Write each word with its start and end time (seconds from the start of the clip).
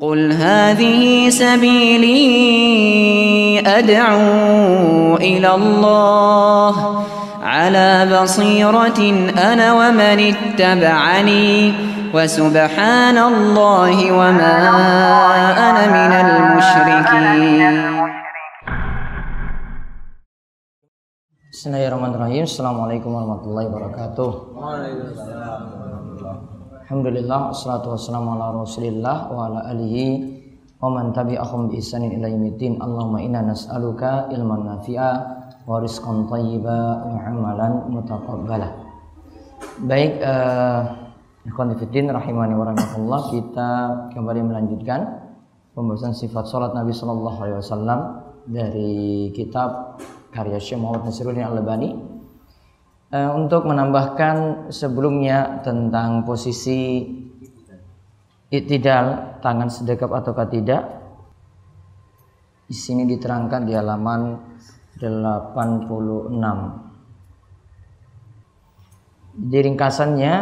قل 0.00 0.32
هذه 0.32 1.28
سبيلي 1.28 2.20
أدعو 3.66 5.16
إلى 5.16 5.54
الله 5.54 7.04
على 7.42 8.20
بصيرة 8.22 9.00
أنا 9.52 9.72
ومن 9.72 10.34
اتبعني 10.34 11.72
وسبحان 12.14 13.18
الله 13.18 14.12
وما 14.12 14.56
أنا 15.68 15.84
من 15.96 16.12
المشركين 16.28 17.96
Bismillahirrahmanirrahim. 21.56 22.44
Assalamualaikum 22.44 23.16
warahmatullahi 23.16 23.66
wabarakatuh. 23.72 24.30
Alhamdulillah 26.86 27.50
wassalatu 27.50 27.98
wassalamu 27.98 28.38
ala 28.38 28.62
Rasulillah 28.62 29.26
wa 29.26 29.50
ala 29.50 29.74
alihi 29.74 30.22
wa 30.78 30.86
man 30.94 31.10
tabi'ahum 31.10 31.66
bi 31.66 31.82
ihsanin 31.82 32.14
ila. 32.14 32.30
Allahumma 32.30 33.18
inna 33.18 33.42
nas'aluka 33.42 34.30
ilman 34.30 34.70
nafi'a 34.70 35.10
wa 35.66 35.82
rizqan 35.82 36.30
thayyiba 36.30 37.10
wa 37.10 37.18
amalan 37.26 37.90
mutaqabbala. 37.90 38.70
Baik 39.82 40.22
uh, 40.22 41.10
ikhwan 41.42 41.74
fillah 41.74 42.22
rahimani 42.22 42.54
wa 42.54 42.70
rahimakumullah 42.70 43.22
kita 43.34 43.70
kembali 44.14 44.46
melanjutkan 44.46 45.26
pembahasan 45.74 46.14
sifat 46.14 46.46
salat 46.46 46.70
Nabi 46.70 46.94
sallallahu 46.94 47.38
alaihi 47.42 47.58
wasallam 47.66 47.98
dari 48.46 49.34
kitab 49.34 49.98
karya 50.30 50.62
Syekh 50.62 50.78
Muhammad 50.78 51.10
Nasiruddin 51.10 51.50
Al-Albani 51.50 52.05
uh, 53.12 53.30
untuk 53.34 53.66
menambahkan 53.66 54.68
sebelumnya 54.74 55.60
tentang 55.62 56.24
posisi 56.26 57.04
itidal 58.50 59.38
tangan 59.42 59.68
sedekap 59.70 60.10
ataukah 60.14 60.46
tidak 60.46 60.82
di 62.66 62.74
sini 62.74 63.06
diterangkan 63.06 63.62
di 63.66 63.72
halaman 63.74 64.38
86 64.98 65.86
di 69.36 69.58
ringkasannya 69.60 70.34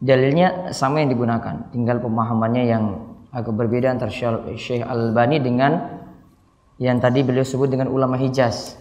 dalilnya 0.00 0.72
sama 0.72 1.04
yang 1.04 1.12
digunakan. 1.12 1.68
Tinggal 1.74 2.00
pemahamannya 2.00 2.64
yang 2.64 2.84
agak 3.30 3.52
berbeda 3.52 3.92
antara 3.92 4.10
Syekh 4.10 4.82
Al-Albani 4.82 5.38
dengan 5.38 6.00
yang 6.80 6.96
tadi 6.96 7.20
beliau 7.20 7.44
sebut 7.44 7.68
dengan 7.68 7.92
ulama 7.92 8.16
Hijaz 8.16 8.79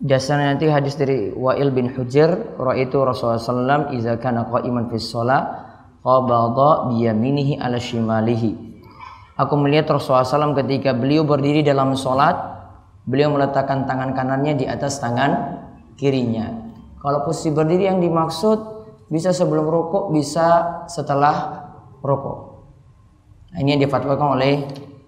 Dasarnya 0.00 0.56
nanti 0.56 0.64
hadis 0.64 0.96
dari 0.96 1.28
Wa'il 1.28 1.76
bin 1.76 1.92
Hujr, 1.92 2.56
ra'aitu 2.56 3.04
Rasulullah 3.04 3.36
sallallahu 3.36 3.92
idza 3.92 4.16
kana 4.16 4.48
qa'iman 4.48 4.88
fi 4.88 4.96
shalah 4.96 5.70
qabada 6.00 6.88
bi 6.88 7.04
yaminihi 7.04 7.60
ala 7.60 7.76
shimalihi. 7.76 8.70
Aku 9.40 9.56
melihat 9.56 9.88
Rasulullah 9.96 10.24
SAW 10.24 10.52
ketika 10.52 10.92
beliau 10.92 11.24
berdiri 11.24 11.64
dalam 11.64 11.96
sholat, 11.96 12.36
beliau 13.08 13.32
meletakkan 13.32 13.88
tangan 13.88 14.12
kanannya 14.12 14.52
di 14.52 14.68
atas 14.68 15.00
tangan 15.00 15.64
kirinya. 15.96 16.48
Kalau 17.00 17.24
posisi 17.24 17.48
berdiri 17.48 17.88
yang 17.88 18.04
dimaksud 18.04 18.58
bisa 19.08 19.32
sebelum 19.32 19.64
rukuk, 19.64 20.12
bisa 20.12 20.84
setelah 20.92 21.64
rukuk. 22.04 22.68
Nah, 23.52 23.58
ini 23.64 23.76
yang 23.76 23.82
difatwakan 23.88 24.36
oleh 24.36 24.60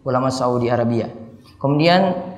ulama 0.08 0.32
Saudi 0.32 0.72
Arabia. 0.72 1.12
Kemudian 1.60 2.31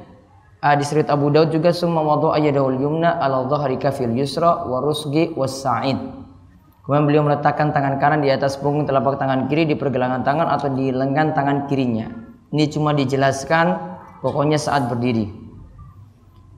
Hadis 0.64 0.96
riwayat 0.96 1.12
Abu 1.12 1.28
Daud 1.28 1.52
juga 1.52 1.76
summa 1.76 2.00
wada'a 2.00 2.40
yadahul 2.40 2.80
yumna 2.80 3.20
ala 3.20 3.44
dhahri 3.52 3.76
kafil 3.76 4.16
yusra 4.16 4.64
wa 4.64 4.80
rusgi 4.80 5.36
was. 5.36 5.60
Kemudian 5.60 7.04
beliau 7.04 7.20
meletakkan 7.20 7.68
tangan 7.76 8.00
kanan 8.00 8.24
di 8.24 8.32
atas 8.32 8.56
punggung 8.56 8.88
telapak 8.88 9.20
tangan 9.20 9.44
kiri 9.52 9.68
di 9.68 9.76
pergelangan 9.76 10.24
tangan 10.24 10.48
atau 10.48 10.72
di 10.72 10.88
lengan 10.88 11.36
tangan 11.36 11.68
kirinya. 11.68 12.08
Ini 12.48 12.64
cuma 12.72 12.96
dijelaskan 12.96 13.76
pokoknya 14.24 14.56
saat 14.56 14.88
berdiri. 14.88 15.28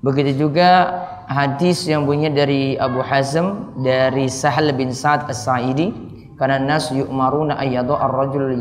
Begitu 0.06 0.46
juga 0.46 1.02
hadis 1.26 1.82
yang 1.90 2.06
bunyinya 2.06 2.30
dari 2.46 2.78
Abu 2.78 3.02
Hazm 3.02 3.74
dari 3.82 4.30
Sahal 4.30 4.70
bin 4.78 4.94
Sa'ad 4.94 5.26
As-Sa'idi 5.26 5.90
karena 6.38 6.62
nas 6.62 6.94
yu'maruna 6.94 7.58
ayyadu 7.58 7.98
ar-rajul 7.98 8.54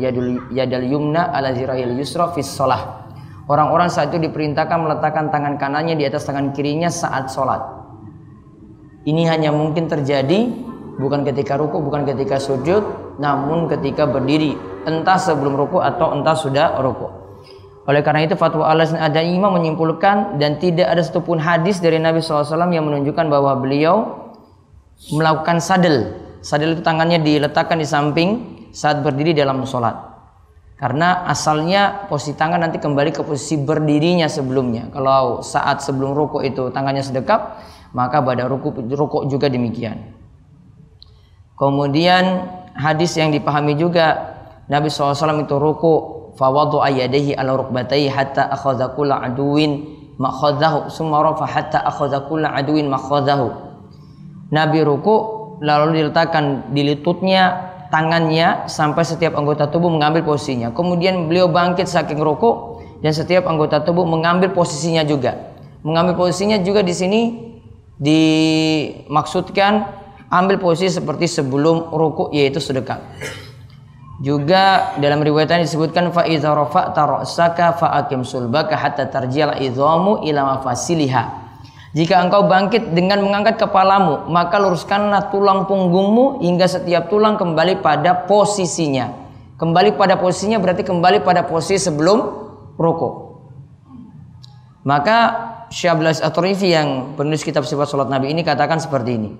yadal 0.50 0.82
yumna 0.90 1.30
ala 1.30 1.54
zirahil 1.54 1.94
yusra 1.94 2.34
fi 2.34 2.42
shalah 2.42 3.05
Orang-orang 3.46 3.86
saat 3.86 4.10
itu 4.10 4.18
diperintahkan 4.26 4.74
meletakkan 4.74 5.30
tangan 5.30 5.54
kanannya 5.54 5.94
di 5.94 6.02
atas 6.02 6.26
tangan 6.26 6.50
kirinya 6.50 6.90
saat 6.90 7.30
sholat. 7.30 7.62
Ini 9.06 9.22
hanya 9.30 9.54
mungkin 9.54 9.86
terjadi 9.86 10.50
bukan 10.98 11.22
ketika 11.22 11.54
ruku, 11.54 11.78
bukan 11.78 12.02
ketika 12.02 12.42
sujud, 12.42 12.82
namun 13.22 13.70
ketika 13.70 14.02
berdiri, 14.02 14.58
entah 14.82 15.14
sebelum 15.14 15.54
ruku 15.54 15.78
atau 15.78 16.10
entah 16.18 16.34
sudah 16.34 16.74
ruku. 16.82 17.06
Oleh 17.86 18.02
karena 18.02 18.26
itu 18.26 18.34
fatwa 18.34 18.66
al 18.66 18.82
ada 18.82 19.22
imam 19.22 19.54
menyimpulkan 19.54 20.42
dan 20.42 20.58
tidak 20.58 20.90
ada 20.90 21.06
satupun 21.06 21.38
hadis 21.38 21.78
dari 21.78 22.02
Nabi 22.02 22.18
SAW 22.18 22.50
yang 22.74 22.82
menunjukkan 22.82 23.30
bahwa 23.30 23.54
beliau 23.62 24.26
melakukan 25.14 25.62
sadel. 25.62 26.18
Sadel 26.42 26.74
itu 26.74 26.82
tangannya 26.82 27.22
diletakkan 27.22 27.78
di 27.78 27.86
samping 27.86 28.28
saat 28.74 29.06
berdiri 29.06 29.38
dalam 29.38 29.62
sholat. 29.62 29.94
Karena 30.76 31.24
asalnya 31.24 32.04
posisi 32.04 32.36
tangan 32.36 32.60
nanti 32.60 32.76
kembali 32.76 33.08
ke 33.08 33.24
posisi 33.24 33.56
berdirinya 33.56 34.28
sebelumnya. 34.28 34.92
Kalau 34.92 35.40
saat 35.40 35.80
sebelum 35.80 36.12
rukuk 36.12 36.44
itu 36.44 36.68
tangannya 36.68 37.00
sedekap, 37.00 37.64
maka 37.96 38.20
pada 38.20 38.44
rukuk, 38.44 38.84
rukuk 38.84 39.24
juga 39.32 39.48
demikian. 39.48 40.12
Kemudian 41.56 42.44
hadis 42.76 43.16
yang 43.16 43.32
dipahami 43.32 43.72
juga 43.80 44.36
Nabi 44.68 44.92
SAW 44.92 45.16
itu 45.40 45.56
rukuk 45.56 46.36
fawadu 46.36 46.84
ayyadehi 46.84 47.32
ala 47.32 47.56
rukbatai 47.56 48.12
hatta 48.12 48.52
akhadha 48.52 48.92
kulla 48.92 49.24
aduin 49.24 49.80
makhadahu 50.20 50.92
summa 50.92 51.24
rafa 51.24 51.48
hatta 51.48 51.80
akhadha 51.88 52.28
kulla 52.28 52.52
aduin 52.52 52.92
makhadahu. 52.92 53.48
Nabi 54.52 54.84
rukuk 54.84 55.20
lalu 55.64 56.04
diletakkan 56.04 56.68
di 56.76 56.84
lututnya 56.84 57.72
tangannya 57.88 58.66
sampai 58.66 59.02
setiap 59.06 59.38
anggota 59.38 59.70
tubuh 59.70 59.88
mengambil 59.88 60.26
posisinya. 60.26 60.74
Kemudian 60.74 61.30
beliau 61.30 61.46
bangkit 61.50 61.86
saking 61.86 62.18
rokok 62.18 62.82
dan 63.00 63.12
setiap 63.14 63.46
anggota 63.46 63.82
tubuh 63.84 64.02
mengambil 64.02 64.50
posisinya 64.50 65.06
juga. 65.06 65.54
Mengambil 65.86 66.18
posisinya 66.18 66.58
juga 66.60 66.82
di 66.82 66.94
sini 66.96 67.20
dimaksudkan 67.96 69.86
ambil 70.28 70.58
posisi 70.58 70.98
seperti 70.98 71.30
sebelum 71.30 71.94
rukuk 71.94 72.34
yaitu 72.34 72.58
sedekap. 72.58 72.98
Juga 74.16 74.96
dalam 74.96 75.20
riwayat 75.20 75.60
disebutkan 75.60 76.08
fa 76.08 76.24
idza 76.24 76.56
rafa'ta 76.56 77.04
ra'saka 77.04 77.76
fa 77.76 77.92
aqim 78.00 78.24
sulbaka 78.24 78.72
hatta 78.72 79.04
tarjila 79.12 79.60
idhamu 79.60 80.24
ila 80.24 80.56
mafasiliha. 80.56 81.45
Jika 81.96 82.20
engkau 82.20 82.44
bangkit 82.44 82.92
dengan 82.92 83.24
mengangkat 83.24 83.56
kepalamu, 83.56 84.28
maka 84.28 84.60
luruskanlah 84.60 85.32
tulang 85.32 85.64
punggungmu 85.64 86.44
hingga 86.44 86.68
setiap 86.68 87.08
tulang 87.08 87.40
kembali 87.40 87.80
pada 87.80 88.28
posisinya. 88.28 89.16
Kembali 89.56 89.96
pada 89.96 90.20
posisinya 90.20 90.60
berarti 90.60 90.84
kembali 90.84 91.24
pada 91.24 91.48
posisi 91.48 91.88
sebelum 91.88 92.20
rokok. 92.76 93.14
Maka 94.84 95.16
Syablas 95.72 96.20
Atorifi 96.20 96.76
yang 96.76 97.16
penulis 97.16 97.40
kitab 97.40 97.64
sifat 97.64 97.88
sholat 97.88 98.12
Nabi 98.12 98.28
ini 98.28 98.44
katakan 98.44 98.76
seperti 98.76 99.16
ini. 99.16 99.30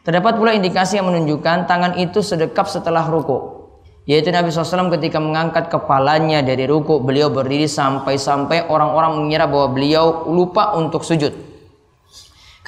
Terdapat 0.00 0.40
pula 0.40 0.56
indikasi 0.56 0.96
yang 0.96 1.12
menunjukkan 1.12 1.68
tangan 1.68 2.00
itu 2.00 2.24
sedekap 2.24 2.72
setelah 2.72 3.04
rukuk. 3.04 3.68
Yaitu 4.08 4.32
Nabi 4.32 4.48
SAW 4.48 4.88
ketika 4.96 5.20
mengangkat 5.20 5.68
kepalanya 5.68 6.40
dari 6.40 6.64
rukuk, 6.64 7.04
beliau 7.04 7.28
berdiri 7.28 7.68
sampai-sampai 7.68 8.72
orang-orang 8.72 9.20
mengira 9.20 9.44
bahwa 9.44 9.76
beliau 9.76 10.24
lupa 10.32 10.72
untuk 10.72 11.04
sujud. 11.04 11.47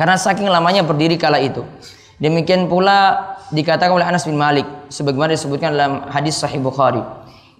Karena 0.01 0.17
saking 0.17 0.49
lamanya 0.49 0.81
berdiri 0.81 1.21
kala 1.21 1.37
itu. 1.45 1.61
Demikian 2.17 2.73
pula 2.73 3.37
dikatakan 3.53 3.93
oleh 3.93 4.09
Anas 4.09 4.25
bin 4.25 4.33
Malik 4.33 4.65
sebagaimana 4.89 5.37
disebutkan 5.37 5.77
dalam 5.77 6.09
hadis 6.09 6.41
Sahih 6.41 6.57
Bukhari. 6.57 7.05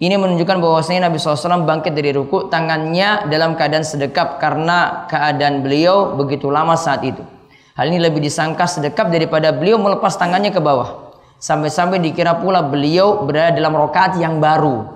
Ini 0.01 0.17
menunjukkan 0.17 0.57
bahwasanya 0.57 1.05
Nabi 1.05 1.21
SAW 1.21 1.61
bangkit 1.69 1.93
dari 1.93 2.09
ruku 2.09 2.49
tangannya 2.49 3.29
dalam 3.29 3.53
keadaan 3.53 3.85
sedekap 3.85 4.41
karena 4.41 5.05
keadaan 5.05 5.61
beliau 5.61 6.17
begitu 6.17 6.49
lama 6.49 6.73
saat 6.73 7.05
itu. 7.05 7.21
Hal 7.77 7.93
ini 7.93 8.01
lebih 8.01 8.17
disangka 8.17 8.65
sedekap 8.65 9.13
daripada 9.13 9.53
beliau 9.53 9.77
melepas 9.77 10.17
tangannya 10.17 10.49
ke 10.49 10.57
bawah. 10.57 11.13
Sampai-sampai 11.37 12.01
dikira 12.01 12.41
pula 12.41 12.65
beliau 12.65 13.21
berada 13.21 13.53
dalam 13.53 13.77
rokat 13.77 14.17
yang 14.17 14.41
baru. 14.41 14.89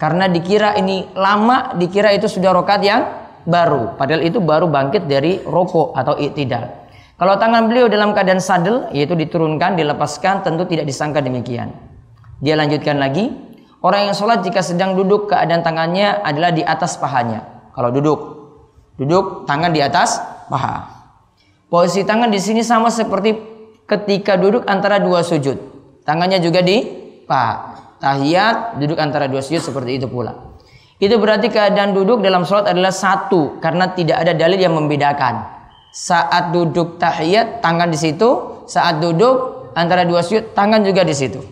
Karena 0.00 0.32
dikira 0.32 0.72
ini 0.80 1.12
lama, 1.12 1.76
dikira 1.76 2.08
itu 2.16 2.24
sudah 2.24 2.56
rokat 2.56 2.80
yang 2.80 3.04
baru. 3.44 3.96
Padahal 4.00 4.24
itu 4.24 4.40
baru 4.40 4.68
bangkit 4.68 5.04
dari 5.04 5.40
rokok 5.44 5.96
atau 5.96 6.16
iktidal. 6.16 6.79
Kalau 7.20 7.36
tangan 7.36 7.68
beliau 7.68 7.84
dalam 7.92 8.16
keadaan 8.16 8.40
sadel, 8.40 8.88
yaitu 8.96 9.12
diturunkan, 9.12 9.76
dilepaskan, 9.76 10.40
tentu 10.40 10.64
tidak 10.64 10.88
disangka 10.88 11.20
demikian. 11.20 11.68
Dia 12.40 12.56
lanjutkan 12.56 12.96
lagi, 12.96 13.28
orang 13.84 14.08
yang 14.08 14.16
sholat 14.16 14.40
jika 14.40 14.64
sedang 14.64 14.96
duduk 14.96 15.28
keadaan 15.28 15.60
tangannya 15.60 16.16
adalah 16.24 16.48
di 16.48 16.64
atas 16.64 16.96
pahanya. 16.96 17.44
Kalau 17.76 17.92
duduk, 17.92 18.18
duduk 18.96 19.44
tangan 19.44 19.68
di 19.68 19.84
atas 19.84 20.16
paha. 20.48 20.88
Posisi 21.68 22.08
tangan 22.08 22.32
di 22.32 22.40
sini 22.40 22.64
sama 22.64 22.88
seperti 22.88 23.36
ketika 23.84 24.40
duduk 24.40 24.64
antara 24.64 24.96
dua 24.96 25.20
sujud. 25.20 25.60
Tangannya 26.08 26.40
juga 26.40 26.64
di 26.64 26.88
paha. 27.28 27.76
tahiyat, 28.00 28.80
duduk 28.80 28.96
antara 28.96 29.28
dua 29.28 29.44
sujud 29.44 29.60
seperti 29.60 30.00
itu 30.00 30.08
pula. 30.08 30.56
Itu 30.96 31.20
berarti 31.20 31.52
keadaan 31.52 31.92
duduk 31.92 32.24
dalam 32.24 32.48
sholat 32.48 32.72
adalah 32.72 32.96
satu 32.96 33.60
karena 33.60 33.92
tidak 33.92 34.24
ada 34.24 34.32
dalil 34.32 34.56
yang 34.56 34.72
membedakan. 34.72 35.59
Saat 35.90 36.54
duduk 36.54 37.02
tahiyat 37.02 37.58
tangan 37.58 37.90
di 37.90 37.98
situ, 37.98 38.62
saat 38.70 39.02
duduk 39.02 39.70
antara 39.74 40.06
dua 40.06 40.22
sujud 40.22 40.54
tangan 40.54 40.86
juga 40.86 41.02
di 41.02 41.10
situ. 41.10 41.42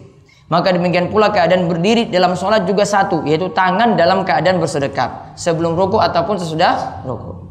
Maka 0.48 0.72
demikian 0.72 1.12
pula 1.12 1.28
keadaan 1.28 1.68
berdiri 1.68 2.08
dalam 2.08 2.32
sholat 2.32 2.64
juga 2.64 2.86
satu, 2.86 3.20
yaitu 3.28 3.52
tangan 3.52 4.00
dalam 4.00 4.24
keadaan 4.24 4.56
bersedekap 4.62 5.36
sebelum 5.36 5.76
ruku 5.76 6.00
ataupun 6.00 6.40
sesudah 6.40 7.04
ruku. 7.04 7.44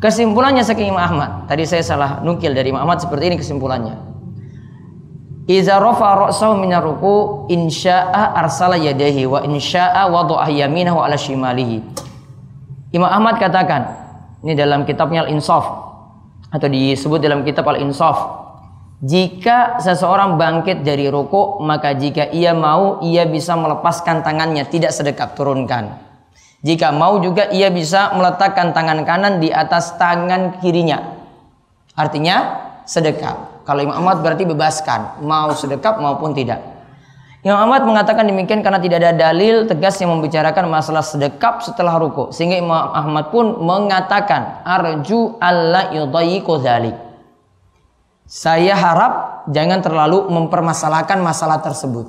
Kesimpulannya 0.00 0.64
saking 0.64 0.94
Imam 0.94 1.04
Ahmad. 1.04 1.44
Tadi 1.50 1.68
saya 1.68 1.84
salah 1.84 2.10
nukil 2.24 2.56
dari 2.56 2.72
Imam 2.72 2.82
Ahmad 2.86 3.04
seperti 3.04 3.28
ini 3.28 3.36
kesimpulannya. 3.36 3.94
Iza 5.44 5.76
rafa 5.76 6.30
ra'sahu 6.30 6.56
min 6.56 6.72
ruku 6.72 7.46
insya'a 7.50 8.38
arsala 8.38 8.78
yadayhi 8.78 9.26
wa 9.26 9.42
insya'a 9.42 10.08
wada'a 10.08 10.48
yaminahu 10.48 11.02
ala 11.02 11.18
shimalihi. 11.18 11.82
Imam 12.94 13.10
Ahmad 13.10 13.36
katakan, 13.42 13.92
ini 14.40 14.56
dalam 14.56 14.88
kitabnya 14.88 15.28
Al-Insaf 15.28 15.91
atau 16.52 16.68
disebut 16.68 17.18
dalam 17.18 17.40
kitab 17.42 17.64
Al-Insaf. 17.64 18.44
Jika 19.02 19.82
seseorang 19.82 20.38
bangkit 20.38 20.86
dari 20.86 21.10
ruku, 21.10 21.58
maka 21.58 21.90
jika 21.96 22.30
ia 22.30 22.54
mau, 22.54 23.02
ia 23.02 23.26
bisa 23.26 23.58
melepaskan 23.58 24.22
tangannya, 24.22 24.62
tidak 24.70 24.94
sedekap 24.94 25.34
turunkan. 25.34 25.98
Jika 26.62 26.94
mau 26.94 27.18
juga 27.18 27.50
ia 27.50 27.74
bisa 27.74 28.14
meletakkan 28.14 28.70
tangan 28.70 29.02
kanan 29.02 29.42
di 29.42 29.50
atas 29.50 29.98
tangan 29.98 30.62
kirinya. 30.62 31.18
Artinya 31.98 32.62
sedekap. 32.86 33.66
Kalau 33.66 33.82
Imam 33.82 33.98
Ahmad 33.98 34.22
berarti 34.22 34.46
bebaskan, 34.46 35.26
mau 35.26 35.50
sedekap 35.50 35.98
maupun 35.98 36.30
tidak. 36.30 36.71
Imam 37.42 37.58
Ahmad 37.58 37.82
mengatakan 37.82 38.22
demikian 38.22 38.62
karena 38.62 38.78
tidak 38.78 39.02
ada 39.02 39.10
dalil 39.10 39.66
tegas 39.66 39.98
yang 39.98 40.14
membicarakan 40.14 40.70
masalah 40.70 41.02
sedekap 41.02 41.58
setelah 41.58 41.98
ruku. 41.98 42.30
Sehingga 42.30 42.54
Imam 42.54 42.94
Ahmad 42.94 43.34
pun 43.34 43.58
mengatakan 43.58 44.62
arju 44.62 45.42
alla 45.42 45.90
yudayyiqu 45.90 46.62
dzalik. 46.62 46.94
Saya 48.30 48.78
harap 48.78 49.44
jangan 49.50 49.82
terlalu 49.82 50.30
mempermasalahkan 50.30 51.18
masalah 51.18 51.58
tersebut. 51.58 52.06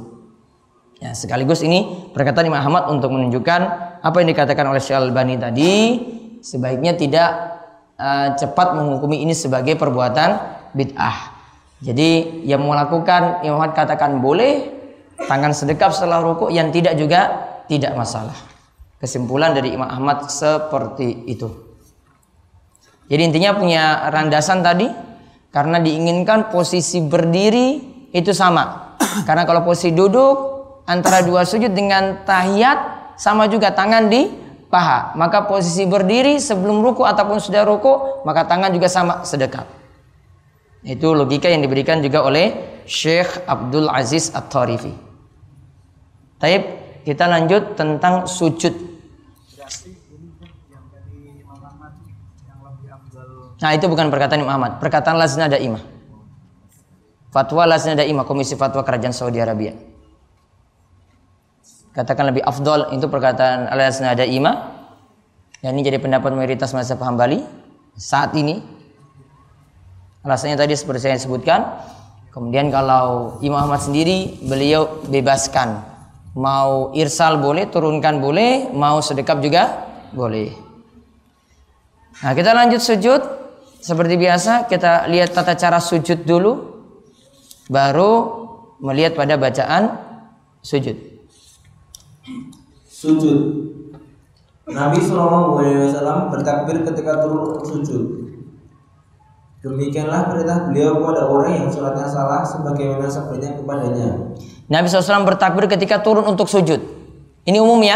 Ya, 1.01 1.17
sekaligus 1.17 1.65
ini 1.65 2.13
perkataan 2.13 2.45
Imam 2.45 2.61
Ahmad 2.61 2.93
untuk 2.93 3.09
menunjukkan 3.09 3.61
apa 4.05 4.15
yang 4.21 4.29
dikatakan 4.29 4.69
oleh 4.69 4.79
Syekh 4.85 5.01
Al-Bani 5.01 5.35
tadi 5.41 5.73
sebaiknya 6.45 6.93
tidak 6.93 7.29
uh, 7.97 8.37
cepat 8.37 8.77
menghukumi 8.77 9.25
ini 9.25 9.33
sebagai 9.33 9.81
perbuatan 9.81 10.37
bid'ah. 10.77 11.33
Jadi 11.81 12.45
yang 12.45 12.61
melakukan 12.61 13.41
Imam 13.41 13.57
Ahmad 13.57 13.73
katakan 13.73 14.21
boleh 14.21 14.82
tangan 15.17 15.53
sedekap 15.53 15.93
setelah 15.93 16.21
rukuk 16.21 16.49
yang 16.49 16.73
tidak 16.73 16.97
juga 16.97 17.21
tidak 17.69 17.93
masalah. 17.95 18.35
Kesimpulan 18.99 19.51
dari 19.51 19.75
Imam 19.75 19.87
Ahmad 19.87 20.31
seperti 20.31 21.27
itu. 21.27 21.51
Jadi 23.11 23.21
intinya 23.21 23.51
punya 23.53 24.07
randasan 24.09 24.63
tadi 24.63 24.87
karena 25.51 25.77
diinginkan 25.83 26.49
posisi 26.49 27.03
berdiri 27.03 27.83
itu 28.15 28.31
sama. 28.31 28.95
Karena 29.27 29.43
kalau 29.43 29.67
posisi 29.67 29.91
duduk 29.91 30.35
antara 30.87 31.21
dua 31.21 31.43
sujud 31.43 31.69
dengan 31.75 32.23
tahiyat 32.23 33.13
sama 33.19 33.51
juga 33.51 33.75
tangan 33.75 34.07
di 34.07 34.31
paha. 34.71 35.13
Maka 35.13 35.45
posisi 35.45 35.85
berdiri 35.85 36.41
sebelum 36.41 36.81
ruku 36.81 37.05
ataupun 37.05 37.37
sudah 37.37 37.61
ruku, 37.61 38.23
maka 38.25 38.49
tangan 38.49 38.73
juga 38.73 38.89
sama 38.89 39.21
sedekap. 39.27 39.69
Itu 40.81 41.13
logika 41.13 41.47
yang 41.47 41.61
diberikan 41.61 42.01
juga 42.01 42.25
oleh 42.25 42.72
Syekh 42.85 43.43
Abdul 43.47 43.87
Aziz 43.89 44.31
At-Tarifi. 44.33 44.93
Taib, 46.39 46.63
kita 47.07 47.25
lanjut 47.27 47.79
tentang 47.79 48.27
sujud. 48.27 48.73
Nah 53.63 53.71
itu 53.71 53.87
bukan 53.87 54.11
perkataan 54.11 54.43
Imam 54.43 54.59
Ahmad, 54.59 54.83
perkataan 54.83 55.15
Lazna 55.15 55.47
Daimah. 55.47 55.79
Fatwa 57.31 57.63
Lazna 57.63 57.95
Daimah, 57.95 58.27
Komisi 58.27 58.59
Fatwa 58.59 58.83
Kerajaan 58.83 59.15
Saudi 59.15 59.39
Arabia 59.39 59.93
katakan 61.93 62.33
lebih 62.33 62.41
afdol 62.41 62.89
itu 62.97 63.05
perkataan 63.05 63.69
al-asna 63.69 64.17
ima 64.25 64.73
dan 65.61 65.77
ini 65.77 65.85
jadi 65.85 66.01
pendapat 66.01 66.33
mayoritas 66.33 66.73
mazhab 66.73 66.99
Hambali 67.05 67.45
saat 67.93 68.33
ini 68.33 68.59
alasannya 70.25 70.57
tadi 70.57 70.73
seperti 70.73 71.07
saya 71.07 71.21
sebutkan 71.21 71.77
kemudian 72.33 72.73
kalau 72.73 73.37
Imam 73.45 73.63
Ahmad 73.63 73.79
sendiri 73.79 74.41
beliau 74.43 75.05
bebaskan 75.05 75.85
mau 76.33 76.89
irsal 76.97 77.37
boleh 77.37 77.69
turunkan 77.69 78.17
boleh 78.17 78.73
mau 78.73 78.99
sedekap 78.99 79.39
juga 79.39 79.85
boleh 80.11 80.51
nah 82.25 82.33
kita 82.33 82.51
lanjut 82.51 82.81
sujud 82.81 83.21
seperti 83.79 84.17
biasa 84.17 84.65
kita 84.65 85.05
lihat 85.07 85.31
tata 85.31 85.53
cara 85.53 85.77
sujud 85.77 86.25
dulu 86.25 86.81
baru 87.69 88.11
melihat 88.81 89.15
pada 89.15 89.37
bacaan 89.37 89.95
sujud 90.59 91.13
Sujud. 93.03 93.39
Nabi 94.63 95.03
Shallallahu 95.03 95.59
Alaihi 95.59 95.91
Wasallam 95.91 96.31
bertakbir 96.31 96.87
ketika 96.87 97.19
turun 97.19 97.59
sujud. 97.59 98.22
Demikianlah 99.63 100.27
perintah 100.27 100.67
beliau 100.67 100.99
kepada 100.99 101.23
orang 101.23 101.55
yang 101.55 101.67
sholatnya 101.71 102.03
salah 102.03 102.43
sebagaimana 102.43 103.07
sabdanya 103.07 103.55
kepadanya. 103.55 104.35
Nabi 104.67 104.91
SAW 104.91 105.23
bertakbir 105.23 105.71
ketika 105.71 106.03
turun 106.03 106.27
untuk 106.27 106.51
sujud. 106.51 106.83
Ini 107.47 107.63
umum 107.63 107.79
ya. 107.79 107.95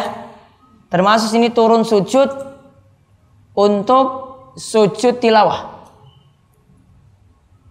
Termasuk 0.88 1.36
ini 1.36 1.52
turun 1.52 1.84
sujud 1.84 2.32
untuk 3.52 4.08
sujud 4.56 5.20
tilawah. 5.20 5.92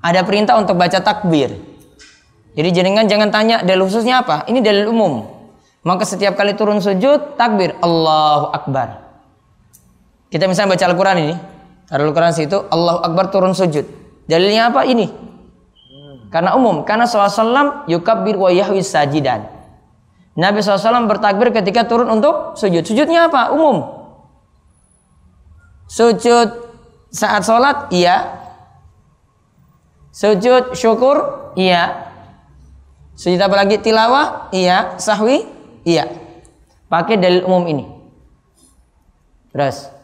Ada 0.04 0.28
perintah 0.28 0.60
untuk 0.60 0.76
baca 0.76 1.00
takbir. 1.00 1.56
Jadi 2.52 2.69
jenengan 2.76 3.08
jangan 3.08 3.32
tanya 3.32 3.64
dalil 3.64 3.88
khususnya 3.88 4.20
apa. 4.20 4.44
Ini 4.44 4.60
dalil 4.60 4.93
umum. 4.93 5.25
Maka 5.88 6.04
setiap 6.04 6.37
kali 6.37 6.52
turun 6.52 6.84
sujud, 6.84 7.40
takbir 7.40 7.81
Allahu 7.81 8.52
Akbar. 8.52 9.08
Kita 10.28 10.44
misalnya 10.44 10.76
baca 10.76 10.84
Al-Quran 10.84 11.19
ini. 11.25 11.56
Ada 11.86 12.02
Al-Quran 12.02 12.34
situ, 12.34 12.58
Allahu 12.66 12.98
Akbar 13.02 13.30
turun 13.30 13.54
sujud. 13.54 13.86
Dalilnya 14.26 14.74
apa? 14.74 14.82
Ini. 14.82 15.06
Karena 16.34 16.58
umum. 16.58 16.82
Karena 16.82 17.06
SAW 17.06 17.86
yukabbir 17.86 18.34
wa 18.34 18.50
yahwi 18.50 18.82
sajidan. 18.82 19.46
Nabi 20.36 20.60
SAW 20.60 21.06
bertakbir 21.08 21.54
ketika 21.54 21.86
turun 21.86 22.10
untuk 22.10 22.58
sujud. 22.58 22.82
Sujudnya 22.84 23.31
apa? 23.31 23.55
Umum. 23.55 23.86
Sujud 25.86 26.48
saat 27.14 27.46
sholat? 27.46 27.88
Iya. 27.94 28.36
Sujud 30.10 30.74
syukur? 30.74 31.48
Iya. 31.55 32.12
Sujud 33.16 33.40
apa 33.40 33.56
lagi? 33.62 33.78
Tilawah? 33.81 34.50
Iya. 34.52 34.98
Sahwi? 34.98 35.46
Iya. 35.86 36.10
Pakai 36.90 37.16
dalil 37.16 37.46
umum 37.46 37.64
ini. 37.70 37.84
Terus. 39.55 39.95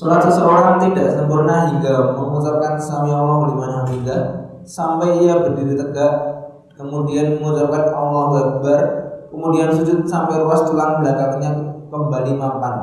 Salat 0.00 0.24
seseorang 0.24 0.80
tidak 0.80 1.12
sempurna 1.12 1.68
hingga 1.68 2.16
mengucapkan 2.16 2.80
sami 2.80 3.12
Allah 3.12 3.52
liman 3.52 3.84
hamidah 3.84 4.20
sampai 4.64 5.20
ia 5.20 5.44
berdiri 5.44 5.76
tegak 5.76 6.40
kemudian 6.72 7.36
mengucapkan 7.36 7.92
Allahu 7.92 8.32
Akbar 8.32 8.80
kemudian 9.28 9.68
sujud 9.76 10.08
sampai 10.08 10.40
ruas 10.40 10.64
tulang 10.64 11.04
belakangnya 11.04 11.52
kembali 11.92 12.32
mapan. 12.32 12.74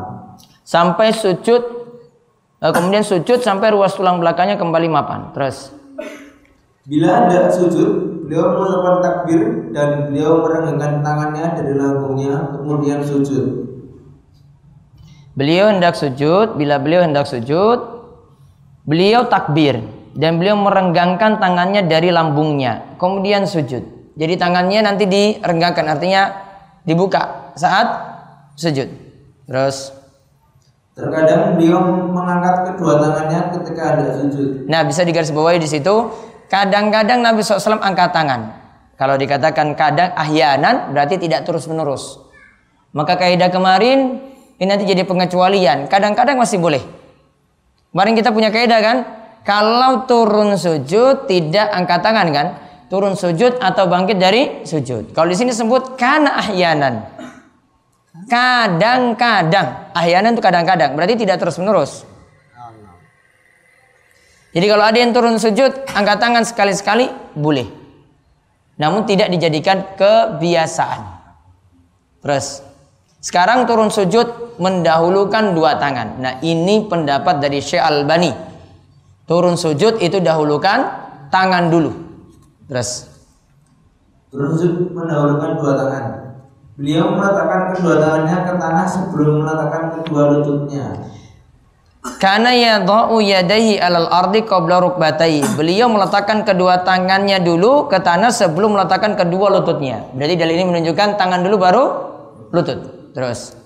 Sampai 0.62 1.10
sujud 1.10 1.62
eh, 2.62 2.70
kemudian 2.70 3.02
sujud 3.02 3.42
sampai 3.42 3.74
ruas 3.74 3.98
tulang 3.98 4.22
belakangnya 4.22 4.62
kembali 4.62 4.86
mapan. 4.86 5.34
Terus. 5.34 5.74
Bila 6.86 7.26
anda 7.26 7.50
sujud 7.50 8.18
Beliau 8.28 8.60
mengucapkan 8.60 9.00
takbir 9.00 9.72
dan 9.72 10.12
beliau 10.12 10.44
merenggangkan 10.44 11.00
tangannya 11.00 11.56
dari 11.56 11.74
lambungnya 11.80 12.60
kemudian 12.60 13.00
sujud. 13.00 13.67
Beliau 15.38 15.70
hendak 15.70 15.94
sujud, 15.94 16.58
bila 16.58 16.82
beliau 16.82 17.06
hendak 17.06 17.30
sujud, 17.30 17.78
beliau 18.90 19.30
takbir 19.30 19.78
dan 20.18 20.42
beliau 20.42 20.58
merenggangkan 20.58 21.38
tangannya 21.38 21.86
dari 21.86 22.10
lambungnya, 22.10 22.98
kemudian 22.98 23.46
sujud. 23.46 23.86
Jadi 24.18 24.34
tangannya 24.34 24.82
nanti 24.82 25.06
direnggangkan, 25.06 25.86
artinya 25.94 26.34
dibuka 26.82 27.54
saat 27.54 27.86
sujud. 28.58 28.90
Terus 29.46 29.94
Terkadang 30.98 31.54
beliau 31.54 32.10
mengangkat 32.10 32.74
kedua 32.74 32.98
tangannya 32.98 33.54
ketika 33.54 33.82
ada 33.94 34.18
sujud. 34.18 34.66
Nah, 34.66 34.82
bisa 34.82 35.06
digarisbawahi 35.06 35.62
di 35.62 35.70
situ 35.70 35.94
Kadang-kadang 36.48 37.20
Nabi 37.20 37.44
SAW 37.44 37.84
angkat 37.84 38.16
tangan. 38.16 38.56
Kalau 38.96 39.20
dikatakan 39.20 39.76
kadang 39.76 40.16
ahyanan 40.16 40.96
berarti 40.96 41.20
tidak 41.20 41.44
terus 41.44 41.68
menerus. 41.68 42.24
Maka 42.96 43.20
kaidah 43.20 43.52
kemarin 43.52 44.24
ini 44.58 44.66
nanti 44.66 44.86
jadi 44.90 45.06
pengecualian. 45.06 45.90
Kadang-kadang 45.90 46.38
masih 46.38 46.58
boleh. 46.58 46.82
Kemarin 47.94 48.14
kita 48.18 48.30
punya 48.34 48.50
kaidah 48.50 48.80
kan? 48.82 48.98
Kalau 49.46 50.10
turun 50.10 50.58
sujud 50.60 51.30
tidak 51.30 51.72
angkat 51.72 52.00
tangan 52.04 52.28
kan? 52.34 52.48
turun 52.88 53.20
sujud 53.20 53.60
atau 53.60 53.88
bangkit 53.88 54.18
dari 54.18 54.64
sujud. 54.64 55.12
Kalau 55.12 55.28
di 55.28 55.38
sini 55.38 55.52
sebut 55.52 56.00
kana 56.00 56.40
ahyanan. 56.40 57.04
Kadang-kadang. 58.28 59.94
Ahyanan 59.94 60.36
itu 60.36 60.44
kadang-kadang. 60.44 60.98
Berarti 60.98 61.16
tidak 61.20 61.38
terus-menerus. 61.40 62.08
Jadi 64.56 64.66
kalau 64.66 64.84
ada 64.90 64.98
yang 64.98 65.14
turun 65.14 65.38
sujud, 65.38 65.70
angkat 65.94 66.18
tangan 66.18 66.44
sekali-sekali 66.48 67.14
boleh. 67.38 67.68
Namun 68.82 69.06
tidak 69.06 69.30
dijadikan 69.30 69.94
kebiasaan. 69.94 71.02
Terus 72.26 72.66
sekarang 73.18 73.66
turun 73.66 73.90
sujud 73.90 74.58
mendahulukan 74.62 75.58
dua 75.58 75.78
tangan. 75.82 76.22
Nah, 76.22 76.34
ini 76.46 76.86
pendapat 76.86 77.42
dari 77.42 77.62
Syekh 77.62 77.82
Albani. 77.82 78.34
Turun 79.28 79.60
sujud 79.60 80.00
itu 80.00 80.22
dahulukan 80.24 80.88
tangan 81.34 81.68
dulu. 81.68 81.92
Terus 82.68 83.10
Turun 84.28 84.54
sujud 84.56 84.92
mendahulukan 84.92 85.50
dua 85.60 85.72
tangan. 85.76 86.04
Beliau 86.78 87.10
meletakkan 87.10 87.74
kedua 87.74 87.94
tangannya 87.98 88.38
ke 88.46 88.54
tanah 88.54 88.86
sebelum 88.86 89.36
meletakkan 89.42 89.84
kedua 89.98 90.22
lututnya. 90.30 90.86
Karena 92.22 92.54
yadha'u 92.54 93.18
yadaihi 93.20 93.82
alal 93.82 94.08
ardi 94.08 94.46
qabla 94.46 94.80
rukbatai. 94.80 95.44
Beliau 95.58 95.90
meletakkan 95.90 96.46
kedua 96.46 96.86
tangannya 96.86 97.42
dulu 97.42 97.90
ke 97.92 98.00
tanah 98.00 98.32
sebelum 98.32 98.78
meletakkan 98.78 99.18
kedua 99.18 99.52
lututnya. 99.58 100.06
Berarti 100.14 100.36
dalil 100.38 100.56
ini 100.56 100.66
menunjukkan 100.70 101.18
tangan 101.18 101.42
dulu 101.44 101.56
baru 101.58 101.84
lutut. 102.54 102.97
Terus. 103.18 103.58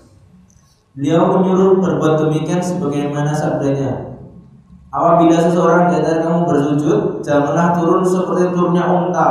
Beliau 0.96 1.28
menyuruh 1.28 1.84
berbuat 1.84 2.24
demikian 2.24 2.64
sebagaimana 2.64 3.36
sabdanya. 3.36 4.16
Apabila 4.96 5.36
seseorang 5.36 5.92
di 5.92 6.00
antara 6.00 6.24
kamu 6.24 6.48
bersujud, 6.48 7.00
janganlah 7.20 7.76
turun 7.76 8.04
seperti 8.04 8.56
turunnya 8.56 8.84
unta, 8.88 9.30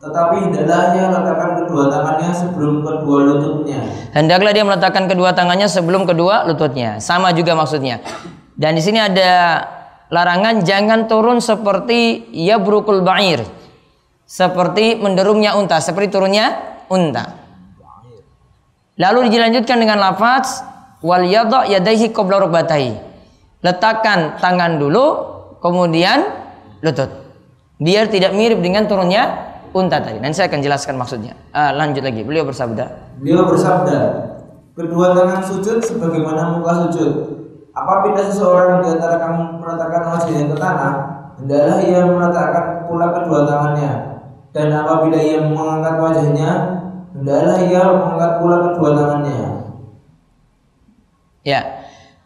tetapi 0.00 0.48
hendaklah 0.48 0.92
ia 0.96 1.08
letakkan 1.12 1.50
kedua 1.64 1.88
tangannya 1.88 2.30
sebelum 2.32 2.84
kedua 2.84 3.18
lututnya. 3.24 3.80
Hendaklah 4.16 4.52
dia 4.56 4.64
meletakkan 4.64 5.04
kedua 5.04 5.32
tangannya 5.32 5.68
sebelum 5.68 6.04
kedua 6.04 6.44
lututnya. 6.48 7.00
Sama 7.00 7.32
juga 7.32 7.56
maksudnya. 7.56 8.04
Dan 8.56 8.76
di 8.76 8.84
sini 8.84 9.00
ada 9.00 9.64
larangan 10.12 10.64
jangan 10.64 11.08
turun 11.08 11.40
seperti 11.44 12.28
ya 12.32 12.56
brukul 12.56 13.00
ba'ir. 13.04 13.44
Seperti 14.28 14.96
menderumnya 15.00 15.56
unta, 15.56 15.80
seperti 15.80 16.12
turunnya 16.12 16.56
unta. 16.92 17.45
Lalu 18.96 19.28
dilanjutkan 19.28 19.76
dengan 19.76 20.00
lafaz 20.00 20.64
wal 21.04 21.24
yadha 21.28 21.68
yadaihi 21.68 22.12
qabla 22.16 22.40
rukbatai. 22.48 22.96
Letakkan 23.60 24.40
tangan 24.40 24.80
dulu 24.80 25.04
kemudian 25.60 26.24
lutut. 26.80 27.08
Biar 27.76 28.08
tidak 28.08 28.32
mirip 28.32 28.64
dengan 28.64 28.88
turunnya 28.88 29.52
unta 29.76 30.00
tadi. 30.00 30.16
Nanti 30.16 30.40
saya 30.40 30.48
akan 30.48 30.60
jelaskan 30.64 30.96
maksudnya. 30.96 31.36
Ah, 31.52 31.76
lanjut 31.76 32.00
lagi. 32.00 32.24
Beliau 32.24 32.48
bersabda. 32.48 33.16
Beliau 33.20 33.44
bersabda, 33.52 33.98
kedua 34.72 35.12
tangan 35.12 35.40
sujud 35.44 35.84
sebagaimana 35.84 36.56
muka 36.56 36.88
sujud. 36.88 37.12
Apabila 37.76 38.24
seseorang 38.24 38.80
di 38.80 38.96
antara 38.96 39.20
kamu 39.20 39.60
meletakkan 39.60 40.02
wajahnya 40.08 40.44
ke 40.48 40.56
tanah, 40.56 40.92
hendaklah 41.36 41.78
ia 41.84 42.00
meletakkan 42.08 42.64
pula 42.88 43.12
kedua 43.12 43.44
tangannya. 43.44 43.92
Dan 44.56 44.72
apabila 44.72 45.20
ia 45.20 45.44
mengangkat 45.44 45.94
wajahnya, 46.00 46.50
hendaklah 47.16 47.58
ia 47.64 47.82
mengangkat 47.88 48.32
pula 48.38 48.56
kedua 48.68 48.90
tangannya. 48.92 49.38
Ya. 51.46 51.60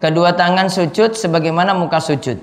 Kedua 0.01 0.33
tangan 0.33 0.73
sujud 0.73 1.13
sebagaimana 1.13 1.77
muka 1.77 2.01
sujud. 2.01 2.41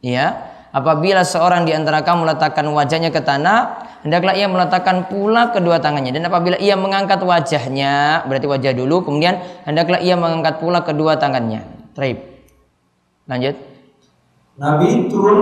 Ya. 0.00 0.48
Apabila 0.70 1.26
seorang 1.26 1.66
di 1.66 1.74
antara 1.74 2.06
kamu 2.06 2.30
meletakkan 2.30 2.62
wajahnya 2.70 3.10
ke 3.10 3.18
tanah, 3.18 3.82
hendaklah 4.06 4.38
ia 4.38 4.46
meletakkan 4.46 5.10
pula 5.10 5.50
kedua 5.50 5.82
tangannya. 5.82 6.14
Dan 6.14 6.30
apabila 6.30 6.54
ia 6.62 6.78
mengangkat 6.78 7.18
wajahnya, 7.18 8.22
berarti 8.30 8.46
wajah 8.46 8.72
dulu, 8.78 9.02
kemudian 9.02 9.42
hendaklah 9.66 9.98
ia 9.98 10.14
mengangkat 10.14 10.62
pula 10.62 10.86
kedua 10.86 11.18
tangannya. 11.18 11.66
Traip. 11.98 12.22
Lanjut. 13.26 13.58
Nabi 14.62 15.10
turun 15.10 15.38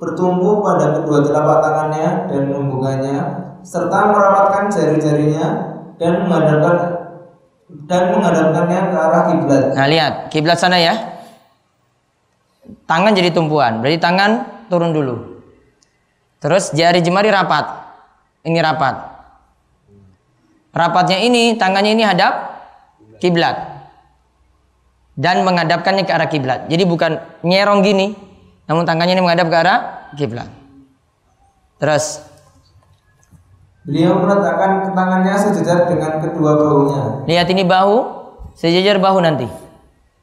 bertumpu 0.00 0.64
pada 0.64 0.96
kedua 0.96 1.20
telapak 1.20 1.58
tangannya 1.60 2.08
dan 2.32 2.42
membukanya, 2.48 3.16
serta 3.60 4.08
merapatkan 4.08 4.72
jari-jarinya 4.72 5.71
dan 6.02 6.26
menghadapkan 6.26 6.76
dan 7.86 8.02
menghadapkannya 8.10 8.80
ke 8.90 8.96
arah 8.98 9.22
kiblat. 9.30 9.64
Nah, 9.78 9.86
lihat, 9.86 10.12
kiblat 10.34 10.58
sana 10.58 10.82
ya. 10.82 10.94
Tangan 12.90 13.14
jadi 13.14 13.30
tumpuan, 13.30 13.78
berarti 13.78 14.02
tangan 14.02 14.30
turun 14.66 14.90
dulu. 14.90 15.40
Terus 16.42 16.74
jari 16.74 16.98
jemari 17.00 17.30
rapat. 17.30 17.64
Ini 18.42 18.58
rapat. 18.58 18.94
Rapatnya 20.74 21.22
ini, 21.22 21.54
tangannya 21.54 21.94
ini 21.94 22.02
hadap 22.02 22.34
kiblat. 23.22 23.86
Dan 25.14 25.46
menghadapkannya 25.46 26.02
ke 26.02 26.12
arah 26.12 26.26
kiblat. 26.26 26.66
Jadi 26.66 26.82
bukan 26.82 27.22
nyerong 27.46 27.86
gini, 27.86 28.16
namun 28.66 28.82
tangannya 28.82 29.14
ini 29.14 29.22
menghadap 29.22 29.46
ke 29.46 29.56
arah 29.56 29.78
kiblat. 30.18 30.48
Terus 31.78 32.31
Beliau 33.82 34.14
meletakkan 34.22 34.94
tangannya 34.94 35.34
sejajar 35.34 35.90
dengan 35.90 36.22
kedua 36.22 36.54
bahunya. 36.54 37.02
lihat 37.26 37.50
ini 37.50 37.66
bahu, 37.66 37.96
sejajar 38.54 39.02
bahu 39.02 39.18
nanti. 39.18 39.50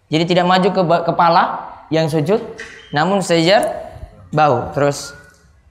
Jadi 0.07 0.23
tidak 0.31 0.47
maju 0.47 0.69
ke 0.71 0.81
kepala 1.11 1.43
yang 1.91 2.07
sujud, 2.07 2.39
namun 2.95 3.19
sejajar 3.19 3.91
bahu. 4.31 4.71
Terus 4.71 5.11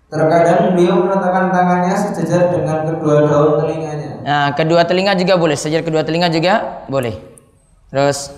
Terkadang 0.09 0.73
beliau 0.73 1.05
meletakkan 1.05 1.53
tangannya 1.53 1.93
sejajar 1.93 2.49
dengan 2.49 2.81
kedua 2.89 3.29
daun 3.29 3.61
telinganya. 3.61 4.11
Nah, 4.25 4.47
kedua 4.57 4.89
telinga 4.89 5.13
juga 5.13 5.37
boleh. 5.37 5.53
Sejajar 5.53 5.85
kedua 5.85 6.01
telinga 6.01 6.33
juga 6.33 6.85
boleh. 6.89 7.13
Terus, 7.93 8.33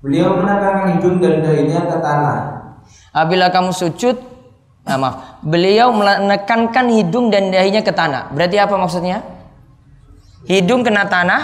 Beliau 0.00 0.38
menekankan 0.38 0.96
hidung 0.96 1.18
dan 1.18 1.44
dahinya 1.44 1.84
ke 1.86 1.96
tanah. 1.98 2.38
apabila 3.10 3.50
kamu 3.52 3.74
sujud, 3.74 4.16
ah, 4.90 4.98
maaf, 4.98 5.14
beliau 5.46 5.94
menekankan 5.94 6.90
hidung 6.90 7.30
dan 7.30 7.54
dahinya 7.54 7.80
ke 7.86 7.94
tanah. 7.94 8.34
Berarti 8.34 8.56
apa 8.58 8.74
maksudnya? 8.74 9.22
Hidung 10.50 10.82
kena 10.82 11.06
tanah, 11.06 11.42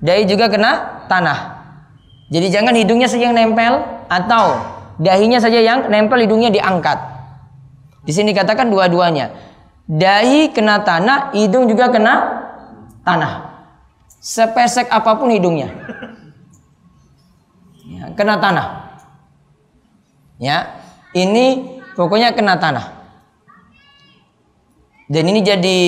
dahi 0.00 0.24
juga 0.24 0.48
kena 0.48 1.04
tanah. 1.10 1.38
Jadi 2.32 2.48
jangan 2.48 2.72
hidungnya 2.72 3.10
saja 3.10 3.28
yang 3.28 3.36
nempel 3.36 3.84
atau 4.08 4.56
dahinya 4.96 5.36
saja 5.36 5.60
yang 5.60 5.92
nempel, 5.92 6.16
hidungnya 6.16 6.48
diangkat. 6.48 6.96
Di 8.08 8.12
sini 8.14 8.32
katakan 8.32 8.72
dua-duanya. 8.72 9.30
Dahi 9.84 10.48
kena 10.54 10.80
tanah, 10.80 11.36
hidung 11.36 11.68
juga 11.68 11.92
kena 11.92 12.14
tanah. 13.04 13.52
Sepesek 14.22 14.88
apa 14.88 15.18
pun 15.18 15.28
hidungnya. 15.28 15.68
Ya, 17.84 18.08
kena 18.16 18.38
tanah. 18.38 18.96
Ya, 20.38 20.80
ini 21.12 21.78
pokoknya 21.94 22.32
kena 22.36 22.56
tanah. 22.56 22.86
Dan 25.12 25.28
ini 25.28 25.44
jadi 25.44 25.80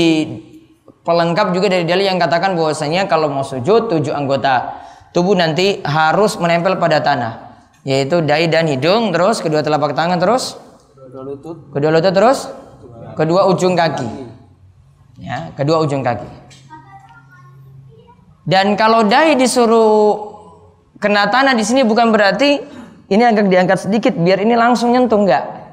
pelengkap 1.05 1.53
juga 1.57 1.73
dari 1.73 1.85
dalil 1.89 2.05
yang 2.05 2.21
katakan 2.21 2.57
bahwasanya 2.57 3.09
kalau 3.09 3.33
mau 3.33 3.45
sujud 3.45 3.89
tujuh 3.89 4.13
anggota 4.13 4.85
tubuh 5.15 5.33
nanti 5.39 5.81
harus 5.81 6.37
menempel 6.37 6.77
pada 6.77 7.01
tanah, 7.01 7.33
yaitu 7.87 8.21
dahi 8.21 8.51
dan 8.51 8.67
hidung, 8.67 9.15
terus 9.15 9.41
kedua 9.41 9.63
telapak 9.63 9.95
tangan, 9.95 10.19
terus 10.19 10.59
kedua 11.73 11.95
lutut, 11.95 12.13
terus 12.13 12.51
kedua 13.15 13.47
ujung 13.49 13.79
kaki. 13.79 14.09
Ya, 15.23 15.55
kedua 15.55 15.79
ujung 15.87 16.03
kaki. 16.03 16.27
Dan 18.45 18.77
kalau 18.77 19.09
dahi 19.09 19.41
disuruh 19.41 20.35
kena 21.01 21.33
tanah 21.33 21.57
di 21.57 21.65
sini 21.65 21.81
bukan 21.81 22.13
berarti 22.13 22.61
ini 23.09 23.23
agak 23.25 23.49
diangkat 23.49 23.89
sedikit 23.89 24.13
biar 24.19 24.43
ini 24.45 24.53
langsung 24.53 24.93
nyentuh 24.93 25.17
enggak. 25.17 25.63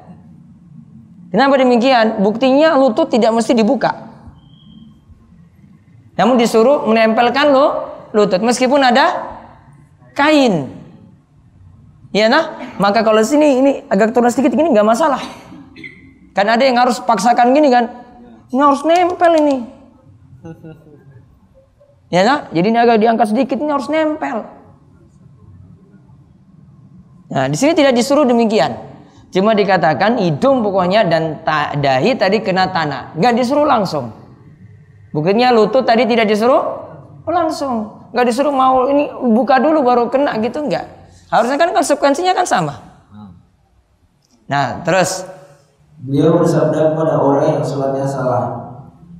Kenapa 1.32 1.56
demikian? 1.56 2.20
Buktinya 2.20 2.76
lutut 2.76 3.08
tidak 3.08 3.32
mesti 3.32 3.56
dibuka. 3.56 4.12
Namun 6.20 6.36
disuruh 6.36 6.84
menempelkan 6.84 7.48
lo 7.56 7.88
lutut 8.12 8.44
meskipun 8.44 8.84
ada 8.84 9.32
kain. 10.12 10.68
Ya 12.12 12.28
nah, 12.28 12.76
maka 12.76 13.00
kalau 13.00 13.24
sini 13.24 13.64
ini 13.64 13.72
agak 13.88 14.12
turun 14.12 14.28
sedikit 14.28 14.52
gini 14.52 14.76
nggak 14.76 14.84
masalah. 14.84 15.24
Kan 16.36 16.52
ada 16.52 16.60
yang 16.60 16.76
harus 16.76 17.00
paksakan 17.00 17.56
gini 17.56 17.72
kan. 17.72 17.88
Ini 18.52 18.60
harus 18.60 18.84
nempel 18.84 19.32
ini. 19.40 19.56
Ya 22.12 22.28
nah, 22.28 22.52
jadi 22.52 22.66
ini 22.68 22.76
agak 22.76 23.00
diangkat 23.00 23.32
sedikit 23.32 23.56
ini 23.56 23.72
harus 23.72 23.88
nempel. 23.88 24.44
Nah, 27.32 27.48
di 27.48 27.56
sini 27.56 27.72
tidak 27.72 27.96
disuruh 27.96 28.28
demikian. 28.28 28.91
Cuma 29.32 29.56
dikatakan 29.56 30.20
hidung 30.20 30.60
pokoknya 30.60 31.08
dan 31.08 31.40
ta- 31.40 31.72
dahi 31.72 32.12
tadi 32.20 32.44
kena 32.44 32.68
tanah. 32.68 33.16
Nggak 33.16 33.32
disuruh 33.40 33.64
langsung. 33.64 34.12
Buktinya 35.08 35.48
lutut 35.48 35.88
tadi 35.88 36.04
tidak 36.04 36.28
disuruh 36.28 36.60
langsung. 37.24 38.04
Nggak 38.12 38.26
disuruh 38.28 38.52
mau 38.52 38.92
ini 38.92 39.08
buka 39.32 39.56
dulu 39.56 39.80
baru 39.80 40.12
kena 40.12 40.36
gitu 40.44 40.60
nggak. 40.68 40.84
Harusnya 41.32 41.56
kan 41.56 41.72
konsekuensinya 41.72 42.36
kan 42.36 42.44
sama. 42.44 42.74
Nah 44.52 44.84
terus 44.84 45.24
Beliau 46.02 46.34
bersabda 46.34 46.92
kepada 46.92 47.14
orang 47.14 47.56
yang 47.56 47.62
sholatnya 47.62 48.02
salah. 48.02 48.58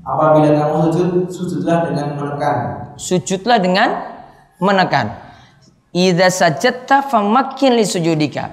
Apabila 0.02 0.50
kamu 0.50 0.90
sujud, 0.90 1.08
sujudlah 1.30 1.86
dengan 1.86 2.18
menekan. 2.18 2.56
Sujudlah 2.98 3.62
dengan 3.62 3.88
menekan. 4.58 5.14
Idza 5.94 6.26
sajadta 6.26 7.06
famakin 7.06 7.78
li 7.78 7.86
sujudika. 7.86 8.50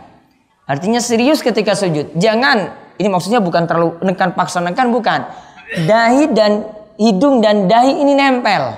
Artinya 0.70 1.02
serius 1.02 1.42
ketika 1.42 1.74
sujud. 1.74 2.14
Jangan 2.14 2.78
ini 3.02 3.10
maksudnya 3.10 3.42
bukan 3.42 3.66
terlalu 3.66 3.98
nekan 4.06 4.38
paksa 4.38 4.62
nekan 4.62 4.94
bukan. 4.94 5.26
Dahi 5.90 6.30
dan 6.30 6.70
hidung 7.02 7.42
dan 7.42 7.66
dahi 7.66 7.98
ini 7.98 8.14
nempel. 8.14 8.78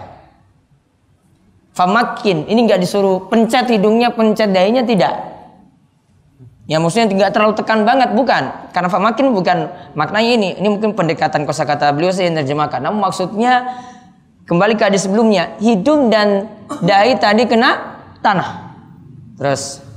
Famakin 1.75 2.47
ini 2.47 2.63
nggak 2.63 2.79
disuruh 2.79 3.27
pencet 3.27 3.67
hidungnya, 3.67 4.15
pencet 4.15 4.55
dahinya 4.55 4.87
tidak. 4.87 5.19
Ya 6.71 6.79
maksudnya 6.79 7.11
tidak 7.11 7.35
terlalu 7.35 7.59
tekan 7.59 7.83
banget 7.83 8.15
bukan. 8.15 8.71
Karena 8.71 8.87
famakin 8.87 9.35
bukan 9.35 9.57
maknanya 9.91 10.31
ini. 10.31 10.49
Ini 10.63 10.67
mungkin 10.71 10.95
pendekatan 10.95 11.43
kosakata 11.43 11.91
beliau 11.91 12.15
saya 12.15 12.31
terjemahkan. 12.31 12.79
Namun 12.79 13.03
maksudnya 13.03 13.67
kembali 14.47 14.79
ke 14.79 14.87
hadis 14.87 15.03
sebelumnya, 15.03 15.59
hidung 15.59 16.07
dan 16.07 16.47
dahi 16.79 17.19
tadi 17.19 17.43
kena 17.51 17.99
tanah. 18.23 18.71
Terus 19.35 19.90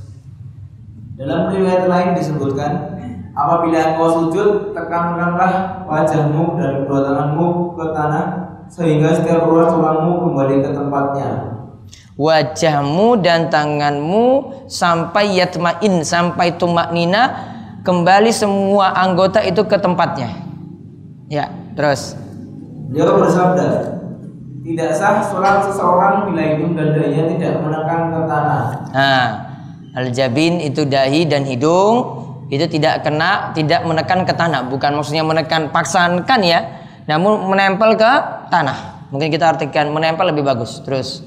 dalam 1.15 1.55
riwayat 1.55 1.87
lain 1.87 2.11
disebutkan 2.19 2.99
apabila 3.39 3.95
engkau 3.95 4.09
sujud 4.19 4.75
tekankanlah 4.75 5.87
wajahmu 5.87 6.59
dan 6.59 6.83
kedua 6.83 7.01
tanganmu 7.07 7.47
ke 7.79 7.85
tanah 7.95 8.25
sehingga 8.67 9.15
setiap 9.15 9.47
ruas 9.47 9.71
tulangmu 9.71 10.27
kembali 10.27 10.55
ke 10.67 10.71
tempatnya. 10.75 11.29
Wajahmu 12.19 13.23
dan 13.23 13.47
tanganmu 13.51 14.27
sampai 14.67 15.39
yatmain 15.39 16.03
sampai 16.03 16.55
tumak 16.59 16.91
nina 16.91 17.31
kembali 17.87 18.31
semua 18.35 18.95
anggota 18.99 19.39
itu 19.43 19.63
ke 19.67 19.79
tempatnya. 19.79 20.35
Ya, 21.31 21.51
terus. 21.79 22.19
Dia 22.91 23.07
bersabda, 23.07 23.67
tidak 24.63 24.91
sah 24.95 25.23
sholat 25.23 25.67
seseorang 25.67 26.31
bila 26.31 26.43
hidung 26.43 26.75
dan 26.79 26.95
dahinya 26.95 27.25
tidak 27.35 27.53
menekan 27.63 28.01
ke 28.15 28.21
tanah. 28.31 28.63
Nah, 28.95 29.44
al-jabin 29.95 30.61
itu 30.61 30.85
dahi 30.85 31.25
dan 31.25 31.47
hidung 31.47 32.23
itu 32.53 32.69
tidak 32.69 33.03
kena, 33.03 33.57
tidak 33.57 33.83
menekan 33.89 34.23
ke 34.29 34.35
tanah. 34.37 34.69
Bukan 34.69 34.93
maksudnya 34.95 35.25
menekan 35.25 35.73
paksakan 35.73 36.41
ya, 36.45 36.61
namun 37.09 37.49
menempel 37.49 37.97
ke 37.97 38.13
tanah. 38.53 39.09
Mungkin 39.09 39.33
kita 39.33 39.57
artikan 39.57 39.89
menempel 39.95 40.29
lebih 40.29 40.45
bagus. 40.45 40.83
Terus. 40.85 41.25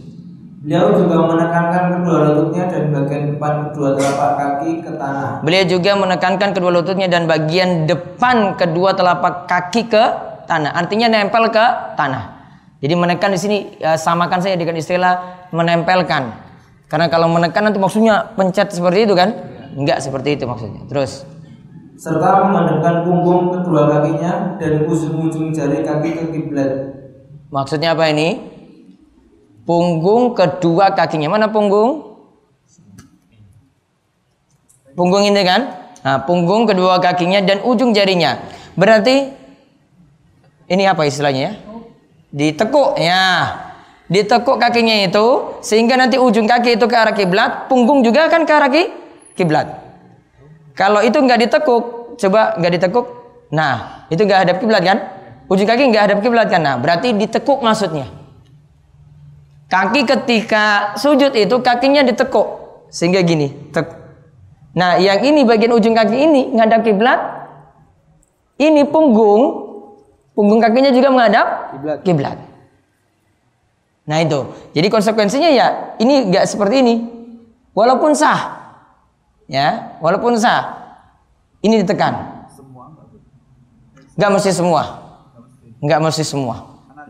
Beliau 0.57 0.89
juga 1.00 1.21
menekankan 1.21 1.83
kedua 2.01 2.17
lututnya 2.27 2.63
dan 2.67 2.83
bagian 2.91 3.24
depan 3.31 3.53
kedua 3.71 3.89
telapak 3.95 4.31
kaki 4.36 4.71
ke 4.83 4.91
tanah. 5.00 5.29
Beliau 5.45 5.63
juga 5.69 5.91
menekankan 5.95 6.50
kedua 6.51 6.71
lututnya 6.74 7.07
dan 7.07 7.24
bagian 7.29 7.69
depan 7.88 8.57
kedua 8.57 8.91
telapak 8.97 9.47
kaki 9.47 9.81
ke 9.88 10.03
tanah. 10.50 10.75
Artinya 10.75 11.07
nempel 11.07 11.47
ke 11.53 11.65
tanah. 11.95 12.36
Jadi 12.77 12.93
menekan 12.93 13.33
di 13.33 13.39
sini 13.39 13.57
ya, 13.81 13.97
samakan 13.97 14.38
saya 14.38 14.53
dengan 14.53 14.77
istilah 14.77 15.13
menempelkan. 15.50 16.47
Karena 16.88 17.12
kalau 17.12 17.27
menekan 17.27 17.67
nanti 17.67 17.79
maksudnya 17.79 18.32
pencet 18.36 18.72
seperti 18.72 19.03
itu 19.03 19.13
kan? 19.15 19.36
Enggak 19.75 20.00
seperti 20.00 20.39
itu 20.39 20.48
maksudnya. 20.48 20.88
Terus 20.88 21.27
serta 22.00 22.48
menekan 22.48 23.03
punggung 23.03 23.51
kedua 23.60 23.91
kakinya 23.91 24.56
dan 24.56 24.88
ujung-ujung 24.88 25.51
jari 25.51 25.84
kaki 25.84 26.10
ke 26.15 26.25
kiblat. 26.32 26.72
Maksudnya 27.51 27.91
apa 27.91 28.08
ini? 28.08 28.39
Punggung 29.67 30.32
kedua 30.32 30.96
kakinya. 30.96 31.27
Mana 31.27 31.51
punggung? 31.51 32.15
Punggung 34.96 35.27
ini 35.27 35.44
kan? 35.44 35.91
Nah, 36.08 36.24
punggung 36.24 36.63
kedua 36.63 37.03
kakinya 37.03 37.44
dan 37.44 37.60
ujung 37.67 37.91
jarinya. 37.91 38.39
Berarti 38.79 39.36
ini 40.72 40.84
apa 40.88 41.03
istilahnya 41.03 41.41
ya? 41.41 41.53
ditekuk 42.32 43.00
ya 43.00 43.24
ditekuk 44.08 44.56
kakinya 44.60 45.04
itu 45.04 45.60
sehingga 45.60 46.00
nanti 46.00 46.16
ujung 46.16 46.48
kaki 46.48 46.80
itu 46.80 46.86
ke 46.88 46.96
arah 46.96 47.16
kiblat 47.16 47.68
punggung 47.68 48.04
juga 48.04 48.32
kan 48.32 48.48
ke 48.48 48.54
arah 48.56 48.72
kiblat. 49.36 49.68
Kalau 50.74 51.04
itu 51.04 51.20
nggak 51.20 51.39
ditekuk 51.48 52.15
coba 52.17 52.56
nggak 52.58 52.74
ditekuk 52.80 53.06
nah 53.52 54.08
itu 54.08 54.24
nggak 54.24 54.39
hadap 54.48 54.58
kiblat 54.63 54.84
kan? 54.84 54.98
Ujung 55.48 55.67
kaki 55.67 55.84
nggak 55.91 56.04
hadap 56.08 56.20
kiblat 56.24 56.48
kan? 56.48 56.62
Nah 56.63 56.76
berarti 56.80 57.12
ditekuk 57.15 57.60
maksudnya. 57.60 58.08
Kaki 59.67 60.08
ketika 60.08 60.96
sujud 60.96 61.36
itu 61.36 61.60
kakinya 61.60 62.00
ditekuk 62.08 62.48
sehingga 62.88 63.20
gini 63.20 63.52
tek. 63.76 63.91
Nah 64.72 64.96
yang 64.96 65.20
ini 65.20 65.43
bagian 65.43 65.76
ujung 65.76 65.91
kaki 65.91 66.15
ini 66.15 66.56
ngadap 66.56 66.88
kiblat 66.88 67.20
ini 68.56 68.88
punggung 68.88 69.67
punggung 70.32 70.63
kakinya 70.63 70.96
juga 70.96 71.12
menghadap 71.12 71.48
kiblat. 72.08 72.39
Nah 74.08 74.24
itu, 74.24 74.39
jadi 74.72 74.88
konsekuensinya 74.88 75.52
ya 75.52 75.67
ini 76.00 76.32
nggak 76.32 76.48
seperti 76.48 76.80
ini. 76.80 76.96
Walaupun 77.76 78.15
sah, 78.15 78.56
ya, 79.52 80.00
walaupun 80.00 80.39
sah, 80.39 80.63
ini 81.62 81.84
ditekan. 81.84 82.48
Nggak 84.17 84.32
mesti 84.34 84.50
semua, 84.56 84.82
nggak 85.84 86.00
mesti 86.02 86.24
semua. 86.24 86.56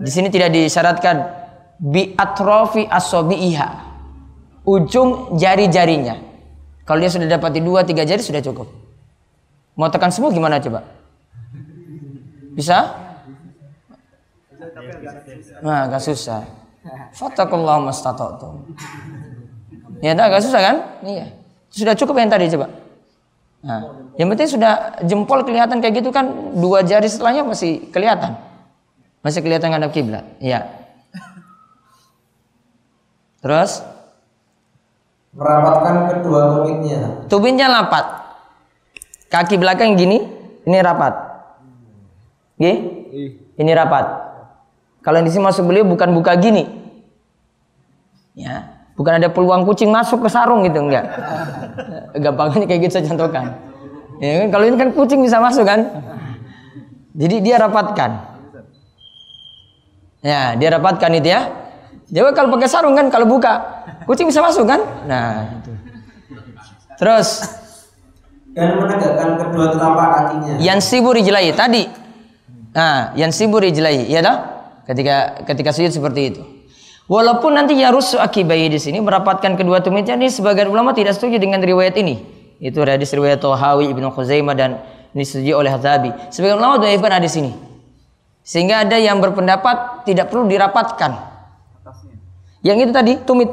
Di 0.02 0.12
sini 0.12 0.28
tidak 0.28 0.52
disyaratkan 0.52 1.16
bi 1.80 2.18
atrofi 2.18 2.84
asobiiha, 2.84 3.68
ujung 4.66 5.38
jari-jarinya. 5.38 6.18
Kalau 6.84 7.00
dia 7.00 7.14
sudah 7.14 7.30
dapat 7.30 7.56
di 7.56 7.62
dua 7.64 7.86
tiga 7.86 8.04
jari 8.04 8.20
sudah 8.20 8.42
cukup. 8.42 8.68
Mau 9.78 9.88
tekan 9.94 10.10
semua 10.10 10.34
gimana 10.34 10.58
coba? 10.58 10.82
Bisa? 12.58 13.06
Nah, 15.62 15.86
agak 15.86 16.02
susah. 16.02 16.67
Fatakullah 17.16 17.82
mastata'tum. 17.84 18.78
Ya, 20.04 20.14
agak 20.14 20.46
susah 20.46 20.62
kan? 20.62 20.76
Iya. 21.02 21.34
Sudah 21.74 21.94
cukup 21.98 22.22
yang 22.22 22.30
tadi 22.30 22.50
coba. 22.54 22.70
Nah, 23.66 23.82
yang 24.16 24.30
penting 24.32 24.50
sudah 24.54 25.02
jempol 25.04 25.42
kelihatan 25.42 25.82
kayak 25.82 26.00
gitu 26.00 26.14
kan 26.14 26.54
dua 26.54 26.86
jari 26.86 27.10
setelahnya 27.10 27.42
masih 27.44 27.90
kelihatan. 27.90 28.38
Masih 29.26 29.42
kelihatan 29.42 29.74
ngadap 29.74 29.92
kiblat. 29.92 30.24
Iya. 30.38 30.70
Terus 33.42 33.82
merapatkan 35.34 35.96
kedua 36.14 36.42
tumitnya. 36.58 37.00
Tumitnya 37.30 37.68
rapat. 37.70 38.06
Kaki 39.28 39.60
belakang 39.60 40.00
gini, 40.00 40.24
ini 40.64 40.78
rapat. 40.80 41.14
Gih? 42.58 42.78
Ini 43.58 43.72
rapat. 43.76 44.06
Kalau 45.08 45.24
di 45.24 45.32
sini 45.32 45.48
masuk 45.48 45.72
beliau 45.72 45.88
bukan 45.88 46.12
buka 46.12 46.36
gini. 46.36 46.68
Ya, 48.36 48.84
bukan 49.00 49.24
ada 49.24 49.32
peluang 49.32 49.64
kucing 49.64 49.88
masuk 49.88 50.20
ke 50.20 50.28
sarung 50.28 50.68
gitu 50.68 50.84
enggak. 50.84 51.08
Gampangnya 52.28 52.68
kayak 52.68 52.80
gitu 52.84 53.00
saya 53.00 53.08
contohkan. 53.08 53.56
Ya 54.20 54.44
kan 54.44 54.48
kalau 54.52 54.66
ini 54.68 54.76
kan 54.76 54.92
kucing 54.92 55.24
bisa 55.24 55.40
masuk 55.40 55.64
kan. 55.64 56.04
Jadi 57.16 57.40
dia 57.40 57.56
rapatkan. 57.56 58.36
Ya, 60.20 60.60
dia 60.60 60.76
rapatkan 60.76 61.16
itu 61.16 61.32
ya. 61.32 61.56
Jadi 62.12 62.36
kalau 62.36 62.52
pakai 62.60 62.68
sarung 62.68 63.00
kan 63.00 63.08
kalau 63.08 63.32
buka 63.32 63.64
kucing 64.04 64.28
bisa 64.28 64.44
masuk 64.44 64.68
kan? 64.68 64.84
Nah, 65.08 65.56
itu. 65.56 65.72
Terus 67.00 67.48
dan 68.52 68.76
menegakkan 68.76 69.40
kedua 69.40 69.72
telapak 69.72 70.08
kakinya. 70.20 70.54
Yang 70.60 70.80
sibur 70.84 71.16
rijlai 71.16 71.56
tadi. 71.56 71.88
Nah, 72.76 73.16
yang 73.16 73.32
sibur 73.32 73.64
rijlai, 73.64 74.04
ya 74.12 74.20
dah? 74.20 74.57
Ketika 74.88 75.44
ketika 75.44 75.70
sujud 75.76 75.92
seperti 75.92 76.22
itu. 76.34 76.42
Walaupun 77.08 77.56
nanti 77.56 77.80
rusuh 77.88 78.20
akibai 78.20 78.68
di 78.68 78.80
sini 78.80 79.00
merapatkan 79.00 79.56
kedua 79.56 79.80
tumitnya 79.80 80.20
ini 80.20 80.28
sebagian 80.28 80.68
ulama 80.68 80.92
tidak 80.92 81.16
setuju 81.16 81.40
dengan 81.40 81.64
riwayat 81.64 81.96
ini. 81.96 82.20
Itu 82.60 82.84
hadis 82.84 83.14
riwayat 83.16 83.40
Tahawi 83.40 83.88
Ibnu 83.94 84.12
Khuzaimah 84.12 84.56
dan 84.58 84.84
ini 85.16 85.24
setuju 85.24 85.56
oleh 85.56 85.72
Hadabi. 85.72 86.12
Sebagian 86.36 86.60
ulama 86.60 86.84
dhaifkan 86.84 87.12
hadis 87.16 87.40
ini. 87.40 87.56
Sehingga 88.44 88.84
ada 88.84 89.00
yang 89.00 89.24
berpendapat 89.24 90.04
tidak 90.04 90.32
perlu 90.32 90.48
dirapatkan. 90.52 91.12
Yang 92.64 92.78
itu 92.88 92.92
tadi 92.92 93.14
tumit. 93.24 93.52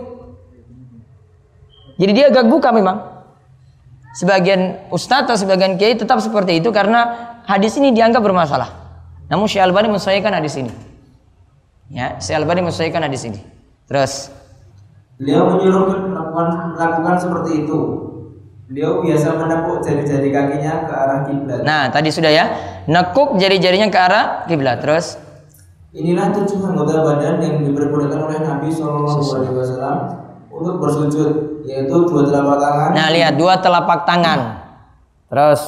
Jadi 1.95 2.11
dia 2.11 2.27
agak 2.31 2.51
buka 2.51 2.75
memang. 2.75 3.07
Sebagian 4.15 4.91
ustadz 4.95 5.27
atau 5.31 5.35
sebagian 5.39 5.75
kiai 5.75 5.99
tetap 5.99 6.23
seperti 6.23 6.63
itu 6.63 6.71
karena 6.71 7.35
hadis 7.47 7.75
ini 7.79 7.91
dianggap 7.91 8.23
bermasalah. 8.23 8.71
Namun 9.27 9.51
Syekh 9.51 9.63
Albani 9.63 9.91
menyesuaikan 9.91 10.31
hadis 10.35 10.55
ini. 10.59 10.94
Ya, 11.93 12.17
si 12.21 12.33
Albani 12.33 12.65
menyesuaikan 12.65 13.05
di 13.09 13.19
sini. 13.21 13.41
Terus 13.85 14.33
beliau 15.21 15.57
menyuruh 15.57 16.09
melakukan, 16.11 16.77
melakukan 16.77 17.15
seperti 17.21 17.51
itu. 17.67 17.79
Beliau 18.65 19.05
biasa 19.05 19.37
menekuk 19.37 19.85
jari-jari 19.85 20.33
kakinya 20.33 20.89
ke 20.89 20.93
arah 20.97 21.19
kiblat. 21.29 21.61
Nah, 21.69 21.93
tadi 21.93 22.09
sudah 22.09 22.33
ya. 22.33 22.45
Nekuk 22.89 23.37
jari-jarinya 23.37 23.93
ke 23.93 23.99
arah 24.01 24.25
kiblat. 24.49 24.81
Terus 24.81 25.21
Inilah 25.95 26.35
tujuh 26.35 26.59
anggota 26.59 27.07
badan 27.07 27.39
yang 27.39 27.63
diperbolehkan 27.63 28.19
oleh 28.19 28.43
Nabi 28.43 28.67
Shallallahu 28.67 29.23
Alaihi 29.31 29.55
Wasallam 29.55 29.99
untuk 30.51 30.83
bersujud, 30.83 31.63
yaitu 31.63 31.95
dua 32.11 32.27
telapak 32.27 32.59
tangan. 32.59 32.91
Nah, 32.99 33.07
lihat 33.15 33.39
dua 33.39 33.63
telapak 33.63 34.03
tangan. 34.03 34.59
Terus 35.31 35.61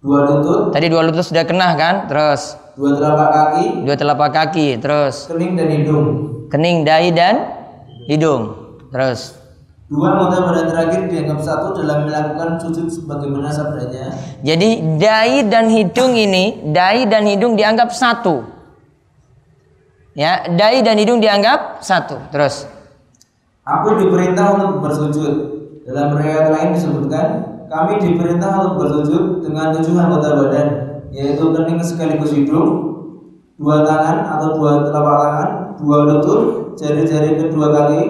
dua 0.00 0.18
lutut. 0.24 0.72
Tadi 0.72 0.86
dua 0.88 1.04
lutut 1.04 1.20
sudah 1.20 1.44
kena 1.44 1.76
kan? 1.76 2.08
Terus 2.08 2.56
dua 2.76 2.90
telapak 2.92 3.28
kaki, 3.32 3.64
dua 3.88 3.96
telapak 3.96 4.30
kaki, 4.36 4.66
terus 4.76 5.26
kening 5.32 5.56
dan 5.56 5.68
hidung. 5.72 6.06
kening, 6.52 6.84
dahi 6.84 7.08
dan 7.10 7.34
hidung. 8.06 8.42
Terus 8.92 9.34
Dua 9.86 10.18
anggota 10.18 10.50
badan 10.50 10.66
terakhir 10.66 11.06
dianggap 11.06 11.38
satu 11.46 11.78
dalam 11.78 12.10
melakukan 12.10 12.58
sujud 12.58 12.90
sebagaimana 12.90 13.54
sabdanya. 13.54 14.10
jadi 14.42 14.82
dahi 14.98 15.46
dan 15.46 15.70
hidung 15.70 16.18
ini, 16.18 16.74
dahi 16.74 17.06
dan 17.06 17.22
hidung 17.22 17.54
dianggap 17.54 17.94
satu. 17.94 18.42
Ya, 20.18 20.42
dahi 20.50 20.82
dan 20.82 20.98
hidung 20.98 21.22
dianggap 21.22 21.86
satu. 21.86 22.18
Terus 22.34 22.66
Aku 23.66 23.98
diperintah 23.98 24.58
untuk 24.58 24.82
bersujud. 24.86 25.34
Dalam 25.86 26.18
riwayat 26.18 26.50
lain 26.54 26.74
disebutkan, 26.74 27.26
kami 27.66 27.98
diperintah 27.98 28.50
untuk 28.62 28.74
bersujud 28.78 29.42
dengan 29.42 29.74
tujuh 29.74 29.94
anggota 29.98 30.28
badan, 30.38 30.66
yaitu 31.16 31.44
kening 31.56 31.80
sekaligus 31.80 32.36
hidung, 32.36 32.68
dua 33.56 33.80
tangan 33.88 34.36
atau 34.36 34.60
dua 34.60 34.84
telapak 34.84 35.16
tangan, 35.16 35.48
dua 35.80 35.98
lutut, 36.04 36.42
jari-jari 36.76 37.40
kedua 37.40 37.72
kaki, 37.72 38.02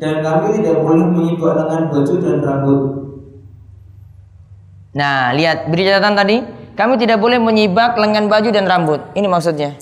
dan 0.00 0.24
kami 0.24 0.56
tidak 0.56 0.80
boleh 0.80 1.04
menyibak 1.04 1.52
dengan 1.60 1.80
baju 1.92 2.14
dan 2.24 2.36
rambut. 2.40 2.80
Nah, 4.94 5.34
lihat 5.36 5.68
beri 5.68 5.84
catatan 5.84 6.14
tadi. 6.16 6.36
Kami 6.74 6.98
tidak 6.98 7.22
boleh 7.22 7.38
menyibak 7.38 7.94
lengan 7.94 8.26
baju 8.26 8.50
dan 8.50 8.66
rambut. 8.66 8.98
Ini 9.14 9.30
maksudnya. 9.30 9.78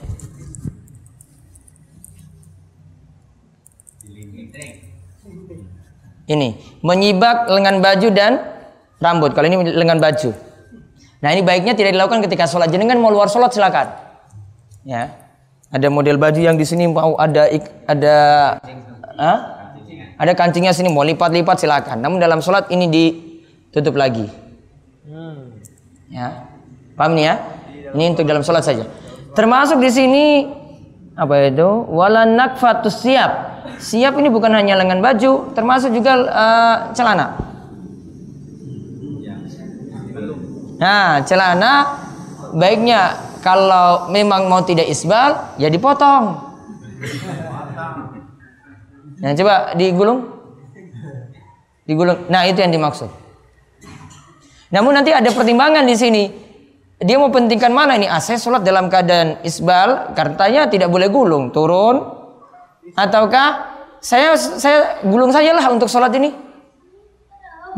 Ini 6.28 6.48
menyibak 6.84 7.48
lengan 7.48 7.80
baju 7.80 8.08
dan 8.12 8.32
rambut. 9.00 9.32
Kalau 9.32 9.48
ini 9.48 9.72
lengan 9.72 10.00
baju. 10.00 10.51
Nah, 11.22 11.30
ini 11.30 11.46
baiknya 11.46 11.78
tidak 11.78 11.94
dilakukan 11.94 12.18
ketika 12.26 12.50
sholat. 12.50 12.66
Jenengan 12.66 12.98
mau 12.98 13.14
luar 13.14 13.30
sholat 13.30 13.54
silakan. 13.54 13.94
Ya. 14.82 15.14
Ada 15.70 15.86
model 15.86 16.18
baju 16.18 16.36
yang 16.42 16.58
di 16.58 16.66
sini 16.66 16.90
mau 16.90 17.14
ada 17.14 17.46
ik- 17.46 17.86
ada 17.86 18.14
Hah? 19.16 19.38
Ada 20.18 20.34
kancingnya 20.34 20.74
sini 20.74 20.90
mau 20.90 21.06
lipat-lipat 21.06 21.62
silakan. 21.62 22.02
Namun 22.02 22.18
dalam 22.18 22.42
sholat 22.42 22.66
ini 22.74 22.90
ditutup 22.90 23.94
lagi. 23.94 24.26
Ya. 26.10 26.50
Paham 26.98 27.14
nih 27.14 27.24
ya? 27.30 27.34
Ini 27.94 28.04
untuk 28.12 28.26
dalam 28.26 28.42
sholat 28.42 28.66
saja. 28.66 28.84
Termasuk 29.32 29.78
di 29.78 29.90
sini 29.94 30.24
apa 31.14 31.48
itu? 31.48 31.86
Wala 31.88 32.26
nakfatus 32.26 32.98
siap. 32.98 33.30
Siap 33.78 34.18
ini 34.18 34.28
bukan 34.28 34.52
hanya 34.52 34.74
lengan 34.74 34.98
baju, 34.98 35.54
termasuk 35.54 35.94
juga 35.94 36.12
eh, 36.18 36.76
celana. 36.98 37.51
Nah, 40.82 41.22
celana 41.22 42.02
baiknya 42.58 43.14
kalau 43.38 44.10
memang 44.10 44.50
mau 44.50 44.66
tidak 44.66 44.90
isbal, 44.90 45.54
ya 45.54 45.70
dipotong. 45.70 46.42
Nah, 49.22 49.30
coba 49.38 49.78
digulung. 49.78 50.26
Digulung. 51.86 52.26
Nah, 52.26 52.42
itu 52.50 52.58
yang 52.58 52.74
dimaksud. 52.74 53.06
Namun 54.74 54.98
nanti 54.98 55.14
ada 55.14 55.30
pertimbangan 55.30 55.86
di 55.86 55.94
sini. 55.94 56.24
Dia 57.02 57.18
mau 57.18 57.30
pentingkan 57.30 57.70
mana 57.70 57.98
ini? 57.98 58.10
Saya 58.18 58.38
sholat 58.38 58.66
dalam 58.66 58.90
keadaan 58.90 59.42
isbal, 59.46 60.14
katanya 60.18 60.66
tidak 60.66 60.90
boleh 60.90 61.06
gulung, 61.10 61.54
turun. 61.54 61.98
Ataukah 62.98 63.70
saya 64.02 64.34
saya 64.34 65.02
gulung 65.06 65.30
sajalah 65.30 65.66
untuk 65.70 65.86
sholat 65.86 66.10
ini? 66.14 66.34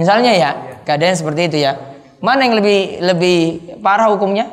Misalnya 0.01 0.33
ya, 0.33 0.51
keadaan 0.89 1.17
seperti 1.17 1.53
itu 1.53 1.59
ya. 1.65 1.94
Mana 2.25 2.49
yang 2.49 2.57
lebih 2.57 2.81
lebih 3.05 3.39
parah 3.85 4.09
hukumnya? 4.09 4.49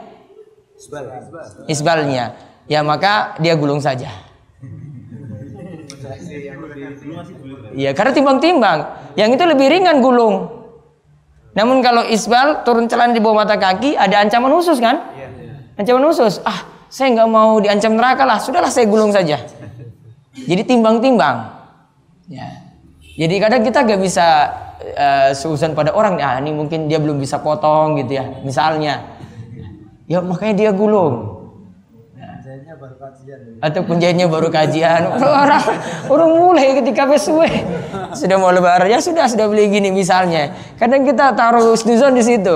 Isbalnya. 1.71 2.35
Ya 2.67 2.83
maka 2.83 3.39
dia 3.39 3.55
gulung 3.55 3.79
saja. 3.79 4.11
Iya, 7.71 7.95
karena 7.95 8.11
timbang-timbang. 8.11 8.79
Yang 9.15 9.39
itu 9.39 9.43
lebih 9.47 9.67
ringan 9.71 10.03
gulung. 10.03 10.67
Namun 11.55 11.79
kalau 11.79 12.03
isbal 12.03 12.67
turun 12.67 12.91
celana 12.91 13.15
di 13.15 13.23
bawah 13.23 13.43
mata 13.43 13.55
kaki 13.55 13.95
ada 13.95 14.19
ancaman 14.19 14.51
khusus 14.51 14.83
kan? 14.83 14.99
Ancaman 15.79 16.03
khusus. 16.11 16.43
Ah, 16.43 16.67
saya 16.91 17.15
nggak 17.15 17.29
mau 17.31 17.55
diancam 17.63 17.95
neraka 17.95 18.27
lah. 18.27 18.43
Sudahlah 18.43 18.71
saya 18.71 18.83
gulung 18.87 19.15
saja. 19.15 19.39
Jadi 20.35 20.63
timbang-timbang. 20.67 21.55
Ya. 22.27 22.67
Jadi 23.15 23.35
kadang 23.39 23.63
kita 23.63 23.83
nggak 23.83 23.99
bisa 23.99 24.27
uh, 24.97 25.29
seuzan 25.31 25.77
pada 25.77 25.93
orang. 25.93 26.17
Ah, 26.19 26.41
ini 26.41 26.51
mungkin 26.51 26.89
dia 26.89 26.97
belum 26.97 27.21
bisa 27.21 27.39
potong 27.39 28.01
gitu 28.01 28.17
ya. 28.17 28.25
Misalnya. 28.41 29.19
Ya 30.09 30.19
makanya 30.19 30.53
dia 30.57 30.71
gulung. 30.75 31.39
Atau 33.61 33.85
penjahitnya 33.85 34.27
baru 34.27 34.51
kajian. 34.51 35.07
Orang, 35.21 35.63
orang 36.09 36.29
mulai 36.35 36.75
ketika 36.81 37.07
pesuwe 37.07 37.47
sudah 38.11 38.35
mau 38.35 38.51
lebaran 38.51 38.89
ya 38.91 38.99
sudah 38.99 39.29
sudah 39.29 39.47
beli 39.47 39.71
gini 39.71 39.93
misalnya. 39.93 40.51
Kadang 40.75 41.07
kita 41.07 41.31
taruh 41.37 41.77
snuzon 41.77 42.17
di 42.17 42.23
situ. 42.25 42.55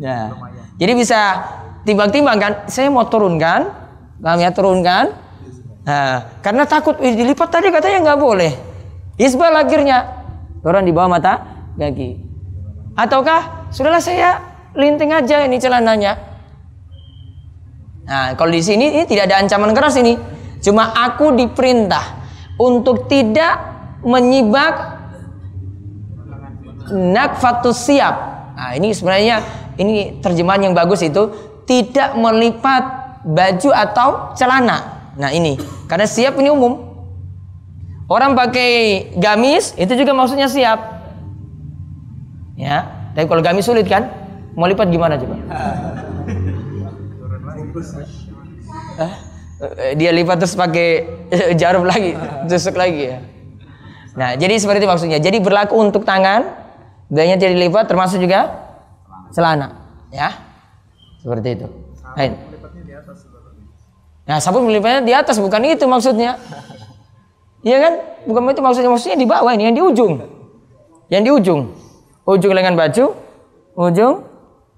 Ya. 0.00 0.32
Jadi 0.80 0.92
bisa 0.96 1.44
timbang-timbang 1.84 2.38
kan. 2.40 2.52
Saya 2.70 2.88
mau 2.88 3.04
turunkan, 3.06 3.68
kami 4.22 4.42
ya 4.46 4.50
turunkan. 4.50 5.12
Nah, 5.84 6.40
karena 6.40 6.64
takut 6.64 6.96
"Ih, 7.04 7.12
dilipat 7.12 7.52
tadi 7.52 7.68
katanya 7.68 8.12
nggak 8.12 8.20
boleh. 8.20 8.52
Isbal 9.20 9.52
akhirnya 9.52 10.23
turun 10.64 10.88
di 10.88 10.92
bawah 10.96 11.20
mata 11.20 11.44
kaki. 11.76 12.16
Ataukah 12.96 13.68
sudahlah 13.68 14.00
saya 14.00 14.40
linting 14.72 15.12
aja 15.12 15.44
ini 15.44 15.60
celananya. 15.60 16.16
Nah, 18.04 18.32
kalau 18.36 18.52
di 18.52 18.64
sini 18.64 18.96
ini 18.96 19.04
tidak 19.04 19.28
ada 19.28 19.44
ancaman 19.44 19.76
keras 19.76 20.00
ini. 20.00 20.16
Cuma 20.64 20.96
aku 20.96 21.36
diperintah 21.36 22.24
untuk 22.56 23.04
tidak 23.12 23.60
menyibak 24.04 25.04
nakfatus 26.92 27.88
siap. 27.88 28.14
Nah, 28.54 28.72
ini 28.76 28.92
sebenarnya 28.92 29.36
ini 29.80 30.20
terjemahan 30.20 30.70
yang 30.70 30.74
bagus 30.76 31.00
itu 31.04 31.32
tidak 31.64 32.12
melipat 32.16 32.84
baju 33.24 33.70
atau 33.72 34.08
celana. 34.36 35.10
Nah, 35.16 35.32
ini 35.32 35.56
karena 35.88 36.04
siap 36.04 36.36
ini 36.36 36.52
umum. 36.52 36.83
Orang 38.04 38.36
pakai 38.36 39.12
gamis 39.16 39.72
itu 39.80 39.92
juga 39.96 40.12
maksudnya 40.12 40.44
siap. 40.44 40.80
Ya, 42.54 43.10
tapi 43.16 43.26
kalau 43.26 43.40
gamis 43.40 43.64
sulit 43.64 43.88
kan? 43.88 44.12
Mau 44.54 44.68
lipat 44.68 44.86
gimana 44.92 45.18
coba? 45.18 45.36
Eh, 49.64 49.96
dia 49.96 50.10
lipat 50.12 50.36
terus 50.42 50.54
pakai 50.54 51.08
jarum 51.60 51.88
lagi, 51.88 52.14
tusuk 52.46 52.76
lagi 52.76 53.14
ya. 53.14 53.18
Nah, 54.14 54.30
jadi 54.38 54.54
seperti 54.60 54.84
itu 54.84 54.88
maksudnya. 54.90 55.18
Jadi 55.18 55.42
berlaku 55.42 55.74
untuk 55.74 56.06
tangan, 56.06 56.46
bedanya 57.10 57.40
tidak 57.40 57.58
dilipat 57.58 57.84
termasuk 57.90 58.22
juga 58.22 58.52
celana, 59.34 59.74
ya. 60.14 60.30
Seperti 61.18 61.48
itu. 61.58 61.66
Nah, 64.24 64.38
sabun 64.38 64.68
melipatnya 64.70 65.00
di 65.02 65.12
atas 65.16 65.40
bukan 65.40 65.64
itu 65.66 65.84
maksudnya. 65.88 66.38
Iya 67.64 67.76
kan? 67.80 67.92
Bukan 68.28 68.52
itu 68.52 68.60
maksudnya, 68.60 68.90
maksudnya 68.92 69.18
di 69.18 69.28
bawah 69.28 69.52
ini 69.56 69.72
yang 69.72 69.76
di 69.76 69.82
ujung. 69.82 70.12
Yang 71.08 71.22
di 71.24 71.30
ujung. 71.32 71.60
Ujung 72.24 72.52
lengan 72.52 72.76
baju, 72.76 73.16
ujung 73.76 74.14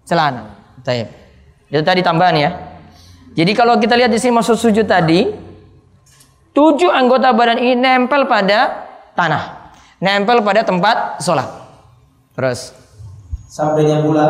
celana. 0.06 0.54
Baik. 0.86 1.10
Itu 1.66 1.82
tadi 1.82 2.00
tambahan 2.02 2.36
ya. 2.38 2.50
Jadi 3.34 3.52
kalau 3.52 3.76
kita 3.76 3.98
lihat 3.98 4.10
di 4.14 4.18
sini 4.22 4.38
maksud 4.38 4.56
sujud 4.56 4.86
tadi, 4.86 5.28
tujuh 6.54 6.88
anggota 6.88 7.34
badan 7.34 7.58
ini 7.60 7.76
nempel 7.76 8.24
pada 8.24 8.86
tanah, 9.12 9.74
nempel 10.00 10.40
pada 10.40 10.62
tempat 10.64 11.20
sholat. 11.20 11.44
Terus, 12.32 12.72
Sabdanya 13.46 14.04
pula, 14.04 14.26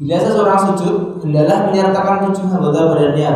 bila 0.00 0.16
seseorang 0.16 0.58
sujud, 0.60 1.24
hendaklah 1.24 1.68
menyertakan 1.68 2.28
tujuh 2.30 2.48
anggota 2.48 2.92
badannya, 2.92 3.32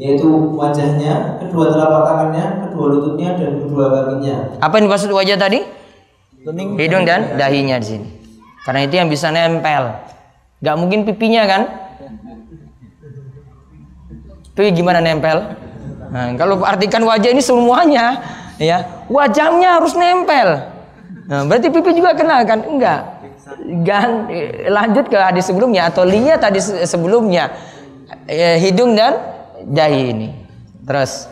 yaitu 0.00 0.28
wajahnya, 0.56 1.39
kedua 1.50 1.66
telapak 1.74 2.02
tangannya, 2.06 2.46
kedua 2.70 2.86
lututnya, 2.94 3.28
dan 3.34 3.50
kedua 3.60 3.84
kakinya. 3.90 4.34
apa 4.62 4.72
yang 4.78 4.84
dimaksud 4.86 5.10
wajah 5.10 5.36
tadi? 5.36 5.60
Hidung 6.80 7.04
dan 7.04 7.36
dahinya 7.36 7.76
di 7.76 7.86
sini. 7.86 8.08
Karena 8.64 8.86
itu 8.88 8.94
yang 8.96 9.12
bisa 9.12 9.28
nempel. 9.28 9.92
Gak 10.62 10.76
mungkin 10.78 11.04
pipinya 11.04 11.44
kan? 11.44 11.62
Pipi 14.56 14.72
gimana 14.72 15.04
nempel? 15.04 15.56
Nah, 16.10 16.34
kalau 16.34 16.60
artikan 16.64 17.04
wajah 17.04 17.30
ini 17.30 17.42
semuanya, 17.44 18.18
ya 18.56 19.04
wajahnya 19.06 19.78
harus 19.78 19.92
nempel. 19.94 20.64
Nah, 21.28 21.46
berarti 21.46 21.68
pipi 21.70 21.90
juga 21.92 22.16
kena 22.16 22.42
kan? 22.44 22.64
Enggak. 22.64 23.00
Gan, 23.82 24.30
lanjut 24.70 25.10
ke 25.10 25.18
hadis 25.18 25.48
sebelumnya 25.50 25.90
atau 25.90 26.06
lihat 26.06 26.38
tadi 26.40 26.62
se- 26.62 26.86
sebelumnya 26.86 27.50
Eh, 28.30 28.62
hidung 28.62 28.94
dan 28.94 29.18
dahi 29.66 30.14
ini. 30.14 30.28
Terus, 30.86 31.26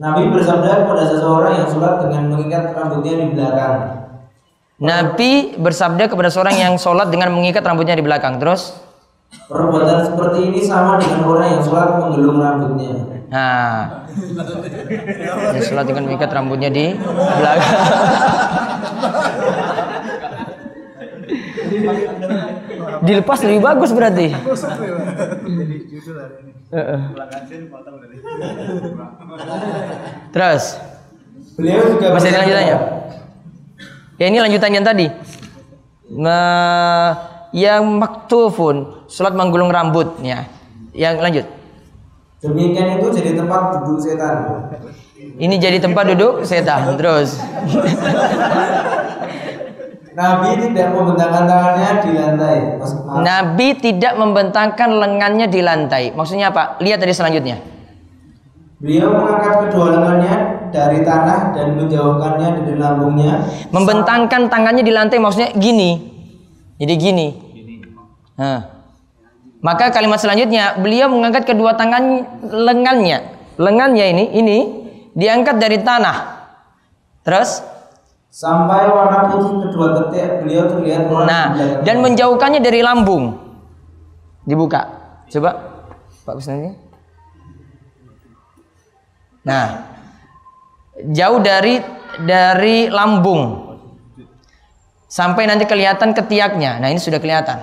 Nabi 0.00 0.32
bersabda 0.32 0.88
kepada 0.88 1.04
seseorang 1.12 1.60
yang 1.60 1.68
sholat 1.68 2.00
dengan 2.00 2.32
mengikat 2.32 2.72
rambutnya 2.72 3.20
di 3.20 3.26
belakang. 3.36 4.00
Nabi 4.80 5.60
bersabda 5.60 6.08
kepada 6.08 6.32
seorang 6.32 6.56
yang 6.56 6.80
sholat 6.80 7.12
dengan 7.12 7.36
mengikat 7.36 7.60
rambutnya 7.60 7.92
di 7.92 8.00
belakang. 8.00 8.40
Terus, 8.40 8.80
Perbuatan 9.30 10.08
seperti 10.08 10.50
ini 10.50 10.64
sama 10.64 10.96
dengan 10.96 11.22
orang 11.28 11.52
yang 11.52 11.62
sholat 11.62 12.00
menggelung 12.00 12.40
rambutnya. 12.40 12.92
Nah, 13.28 14.08
ya 15.52 15.60
sholat 15.68 15.84
dengan 15.84 16.08
mengikat 16.08 16.32
rambutnya 16.32 16.72
di 16.72 16.96
belakang. 16.96 17.68
Dilepas 23.04 23.38
lebih 23.44 23.60
bagus 23.64 23.90
berarti. 23.92 24.26
Heeh. 26.70 27.00
Terus, 30.30 30.64
Beliau 31.60 31.82
juga 31.92 32.06
masih 32.16 32.28
ada 32.32 32.40
lanjutannya? 32.40 32.78
Ya 34.16 34.24
ini 34.28 34.38
lanjutannya 34.40 34.76
yang 34.80 34.88
tadi. 34.88 35.06
Nah, 36.10 37.08
yang 37.52 37.84
maktufun, 38.00 39.06
sholat 39.12 39.36
menggulung 39.36 39.68
rambut, 39.68 40.16
ya. 40.24 40.48
Yang 40.96 41.14
lanjut. 41.20 41.46
Demikian 42.40 42.96
itu 42.96 43.06
jadi 43.12 43.36
tempat 43.36 43.84
duduk 43.84 44.00
setan. 44.00 44.36
Ini 45.36 45.54
jadi 45.60 45.78
tempat 45.84 46.04
duduk 46.16 46.48
setan. 46.48 46.96
Terus. 46.96 47.36
Nabi 50.10 50.50
tidak 50.58 50.88
membentangkan 50.90 51.44
tangannya 51.46 51.90
di 52.02 52.10
lantai. 52.18 52.56
Maaf. 52.82 53.22
Nabi 53.22 53.68
tidak 53.78 54.12
membentangkan 54.18 54.90
lengannya 54.90 55.46
di 55.46 55.60
lantai. 55.62 56.04
Maksudnya 56.10 56.50
apa? 56.50 56.82
Lihat 56.82 56.98
tadi 56.98 57.14
selanjutnya. 57.14 57.62
Beliau 58.80 59.12
mengangkat 59.12 59.68
kedua 59.68 59.86
lengannya 59.92 60.34
dari 60.72 61.04
tanah 61.04 61.52
dan 61.54 61.76
menjauhkannya 61.78 62.48
dari 62.58 62.74
lambungnya. 62.80 63.44
Membentangkan 63.70 64.50
tangannya 64.50 64.82
di 64.82 64.90
lantai 64.90 65.22
maksudnya 65.22 65.54
gini. 65.54 66.00
Jadi 66.80 66.94
gini. 66.96 67.26
Nah. 68.34 68.80
Maka 69.60 69.92
kalimat 69.92 70.16
selanjutnya 70.16 70.80
beliau 70.80 71.12
mengangkat 71.12 71.44
kedua 71.44 71.76
tangan 71.76 72.24
lengannya. 72.48 73.36
Lengannya 73.60 74.06
ini 74.08 74.24
ini 74.32 74.58
diangkat 75.12 75.60
dari 75.60 75.84
tanah. 75.84 76.16
Terus 77.20 77.60
Sampai 78.30 78.86
warna 78.86 79.26
putih 79.26 79.58
kedua 79.58 80.06
ketik 80.06 80.46
beliau 80.46 80.70
terlihat 80.70 81.10
nah 81.26 81.50
dan 81.82 81.98
menjauhkannya 81.98 82.62
dari 82.62 82.78
lambung. 82.78 83.34
Dibuka. 84.46 84.86
Coba 85.26 85.50
Pak 86.22 86.34
Kusnandi. 86.38 86.70
Nah, 89.42 89.82
jauh 91.10 91.42
dari 91.42 91.82
dari 92.22 92.86
lambung 92.86 93.74
sampai 95.10 95.50
nanti 95.50 95.66
kelihatan 95.66 96.14
ketiaknya. 96.14 96.78
Nah, 96.78 96.86
ini 96.86 97.02
sudah 97.02 97.18
kelihatan. 97.18 97.58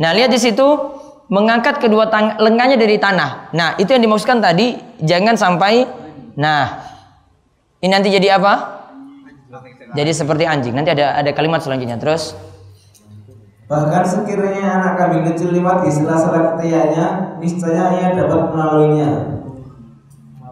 Nah, 0.00 0.10
lihat 0.16 0.32
di 0.32 0.40
situ 0.40 0.64
mengangkat 1.28 1.76
kedua 1.76 2.08
tang 2.08 2.40
lengannya 2.40 2.80
dari 2.80 2.96
tanah. 2.96 3.52
Nah, 3.52 3.76
itu 3.76 3.92
yang 3.92 4.00
dimaksudkan 4.00 4.40
tadi, 4.40 4.80
jangan 5.04 5.36
sampai 5.36 5.84
nah 6.38 6.88
ini 7.78 7.90
nanti 7.90 8.08
jadi 8.10 8.38
apa? 8.38 8.54
Jadi 9.94 10.10
seperti 10.12 10.44
anjing. 10.44 10.74
Nanti 10.74 10.92
ada 10.92 11.16
ada 11.16 11.30
kalimat 11.32 11.62
selanjutnya. 11.62 11.96
Terus 11.96 12.34
Bahkan 13.68 14.00
sekiranya 14.00 14.80
anak 14.80 14.92
kambing 14.96 15.28
kecil 15.28 15.52
lewat 15.52 15.84
di 15.84 15.92
sela-sela 15.92 16.56
ketiaknya, 16.56 17.36
niscaya 17.36 18.00
ia 18.00 18.16
dapat 18.16 18.48
melaluinya. 18.48 19.10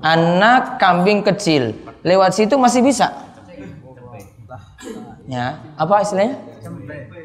anak 0.04 0.76
kambing 0.76 1.24
kecil 1.24 1.72
lewat 2.04 2.36
situ 2.36 2.60
masih 2.60 2.84
bisa. 2.84 3.08
Ya, 5.26 5.58
apa 5.80 6.04
istilahnya? 6.04 6.36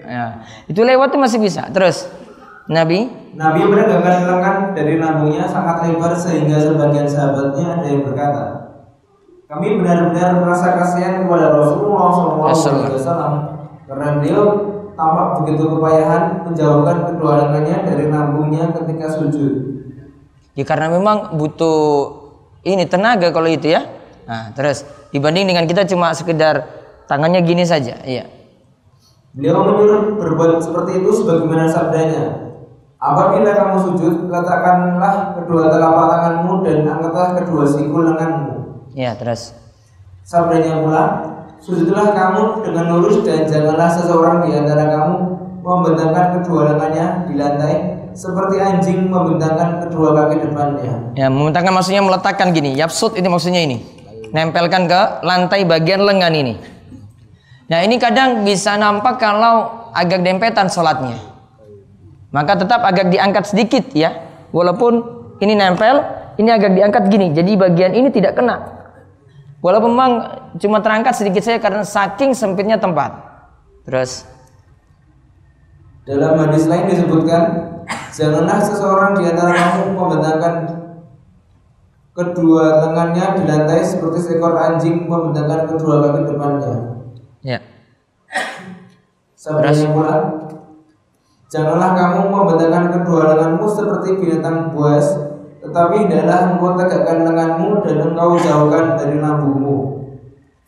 Ya, 0.07 0.47
itu 0.71 0.79
lewat 0.79 1.11
tuh 1.11 1.19
masih 1.19 1.43
bisa. 1.43 1.67
Terus 1.75 2.07
Nabi 2.71 3.11
Nabi 3.35 3.59
menegakkan 3.67 4.23
lengan 4.27 4.55
dari 4.71 4.95
lambungnya 4.95 5.43
sangat 5.43 5.91
lebar 5.91 6.15
sehingga 6.15 6.55
sebagian 6.55 7.03
sahabatnya 7.03 7.79
ada 7.79 7.85
yang 7.91 8.07
berkata, 8.07 8.43
kami 9.51 9.83
benar-benar 9.83 10.39
merasa 10.39 10.79
kasihan 10.79 11.27
kepada 11.27 11.51
Rasulullah 11.51 12.07
SAW 12.55 13.35
karena 13.83 14.07
beliau 14.23 14.45
tampak 14.95 15.43
begitu 15.43 15.75
kepayahan 15.75 16.47
menjauhkan 16.47 16.97
kedua 17.11 17.31
lengannya 17.43 17.83
dari 17.83 18.07
lambungnya 18.07 18.71
ketika 18.71 19.11
sujud. 19.11 19.53
Ya 20.55 20.63
karena 20.63 20.87
memang 20.95 21.35
butuh 21.35 22.07
ini 22.63 22.87
tenaga 22.87 23.35
kalau 23.35 23.51
itu 23.51 23.75
ya. 23.75 23.91
Nah, 24.23 24.55
terus 24.55 24.87
dibanding 25.11 25.51
dengan 25.51 25.67
kita 25.67 25.83
cuma 25.83 26.15
sekedar 26.15 26.71
tangannya 27.11 27.43
gini 27.43 27.67
saja. 27.67 27.99
Iya. 28.07 28.31
Beliau 29.35 29.67
menyuruh 29.67 30.15
berbuat 30.15 30.63
seperti 30.63 31.03
itu 31.03 31.11
sebagaimana 31.11 31.67
sabdanya. 31.67 32.55
Apabila 33.03 33.51
kamu 33.51 33.75
sujud, 33.83 34.31
letakkanlah 34.31 35.35
kedua 35.35 35.67
telapak 35.67 36.05
tanganmu 36.07 36.53
dan 36.63 36.87
angkatlah 36.87 37.29
kedua 37.35 37.67
siku 37.67 37.99
lenganmu. 37.99 38.60
Iya, 38.91 39.15
terus. 39.15 39.55
Sabdanya 40.27 40.83
pula, 40.83 41.03
sujudlah 41.63 42.11
kamu 42.11 42.65
dengan 42.67 42.85
lurus 42.95 43.23
dan 43.23 43.47
janganlah 43.47 43.89
seseorang 43.89 44.47
di 44.47 44.55
antara 44.55 44.87
kamu 44.87 45.13
membentangkan 45.61 46.41
kedua 46.41 46.73
lengannya 46.73 47.05
di 47.29 47.33
lantai 47.37 47.73
seperti 48.11 48.59
anjing 48.59 49.07
membentangkan 49.07 49.87
kedua 49.87 50.11
kaki 50.11 50.35
depannya. 50.43 51.15
Ya, 51.15 51.31
membentangkan 51.31 51.73
maksudnya 51.75 52.03
meletakkan 52.03 52.51
gini. 52.51 52.75
Yapsut 52.75 53.15
ini 53.15 53.27
maksudnya 53.31 53.61
ini. 53.63 53.77
Nempelkan 54.31 54.87
ke 54.87 55.01
lantai 55.23 55.63
bagian 55.67 56.03
lengan 56.03 56.31
ini. 56.31 56.55
Nah, 57.71 57.79
ini 57.87 57.95
kadang 57.99 58.43
bisa 58.43 58.75
nampak 58.75 59.15
kalau 59.19 59.87
agak 59.95 60.23
dempetan 60.23 60.67
sholatnya. 60.67 61.15
Maka 62.31 62.59
tetap 62.59 62.83
agak 62.83 63.11
diangkat 63.11 63.43
sedikit 63.47 63.91
ya. 63.91 64.27
Walaupun 64.51 65.03
ini 65.39 65.55
nempel, 65.55 66.03
ini 66.39 66.51
agak 66.51 66.71
diangkat 66.75 67.03
gini. 67.11 67.31
Jadi 67.31 67.55
bagian 67.59 67.91
ini 67.95 68.11
tidak 68.11 68.39
kena. 68.39 68.80
Walaupun 69.61 69.93
memang 69.93 70.13
cuma 70.57 70.81
terangkat 70.81 71.13
sedikit 71.13 71.45
saja 71.45 71.61
karena 71.61 71.85
saking 71.85 72.33
sempitnya 72.33 72.81
tempat. 72.81 73.13
Terus 73.85 74.25
Dalam 76.01 76.33
hadis 76.33 76.65
lain 76.65 76.89
disebutkan, 76.89 77.43
janganlah 78.09 78.57
seseorang 78.57 79.21
di 79.21 79.23
antara 79.29 79.53
kamu 79.53 79.93
membentangkan 79.93 80.53
kedua 82.11 82.89
lengannya 82.89 83.37
di 83.37 83.43
lantai 83.45 83.85
seperti 83.85 84.17
seekor 84.19 84.57
anjing 84.57 85.05
membentangkan 85.05 85.69
kedua 85.69 86.09
kaki 86.09 86.21
depannya. 86.25 86.73
ya. 87.45 87.61
Sabdanya 89.37 89.93
pula, 89.93 90.15
janganlah 91.53 91.89
kamu 91.93 92.19
membentangkan 92.33 92.85
kedua 92.97 93.21
lenganmu 93.37 93.65
seperti 93.69 94.09
binatang 94.17 94.73
buas, 94.73 95.30
tetapi 95.61 96.09
hendaklah 96.09 96.57
engkau 96.57 96.73
tegakkan 96.73 97.17
lenganmu 97.21 97.69
dan 97.85 97.97
engkau 98.01 98.33
jauhkan 98.41 98.97
dari 98.97 99.15
lambungmu. 99.21 99.77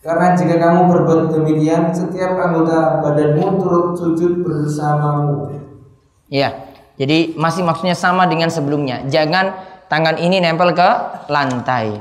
Karena 0.04 0.36
jika 0.36 0.60
kamu 0.60 0.80
berbuat 0.92 1.22
demikian, 1.32 1.90
setiap 1.96 2.36
anggota 2.38 3.02
badanmu 3.02 3.58
turut 3.58 3.98
sujud 3.98 4.46
bersamamu. 4.46 5.50
Iya. 6.30 6.70
Jadi 6.94 7.34
masih 7.34 7.66
maksudnya 7.66 7.98
sama 7.98 8.30
dengan 8.30 8.54
sebelumnya. 8.54 9.02
Jangan 9.10 9.58
tangan 9.90 10.22
ini 10.22 10.38
nempel 10.38 10.78
ke 10.78 10.90
lantai. 11.26 11.98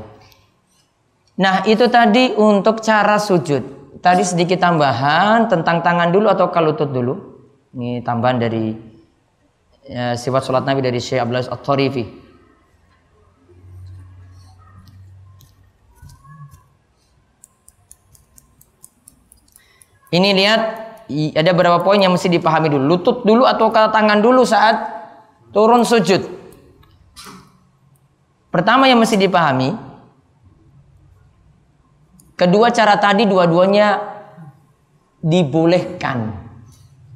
Nah, 1.40 1.64
itu 1.64 1.88
tadi 1.88 2.36
untuk 2.36 2.84
cara 2.84 3.16
sujud. 3.16 3.80
Tadi 4.02 4.20
sedikit 4.26 4.60
tambahan 4.60 5.48
tentang 5.48 5.80
tangan 5.80 6.12
dulu 6.12 6.28
atau 6.28 6.52
kalutut 6.52 6.92
dulu. 6.92 7.14
Ini 7.72 8.04
tambahan 8.04 8.36
dari 8.36 8.76
ya, 9.88 10.12
sifat 10.12 10.44
sholat 10.44 10.68
Nabi 10.68 10.84
dari 10.84 11.00
Syekh 11.00 11.22
Abdul 11.22 11.40
Aziz 11.40 11.48
At-Tarifi. 11.48 12.04
Ini 20.12 20.28
lihat 20.36 20.60
ada 21.32 21.50
beberapa 21.56 21.80
poin 21.80 21.96
yang 21.96 22.12
mesti 22.12 22.28
dipahami 22.28 22.68
dulu. 22.68 22.84
Lutut 22.84 23.24
dulu 23.24 23.48
atau 23.48 23.72
ke 23.72 23.80
tangan 23.88 24.20
dulu 24.20 24.44
saat 24.44 24.76
turun 25.56 25.88
sujud. 25.88 26.20
Pertama 28.52 28.84
yang 28.84 29.00
mesti 29.00 29.16
dipahami, 29.16 29.72
kedua 32.36 32.68
cara 32.68 33.00
tadi 33.00 33.24
dua-duanya 33.24 33.96
dibolehkan. 35.24 36.36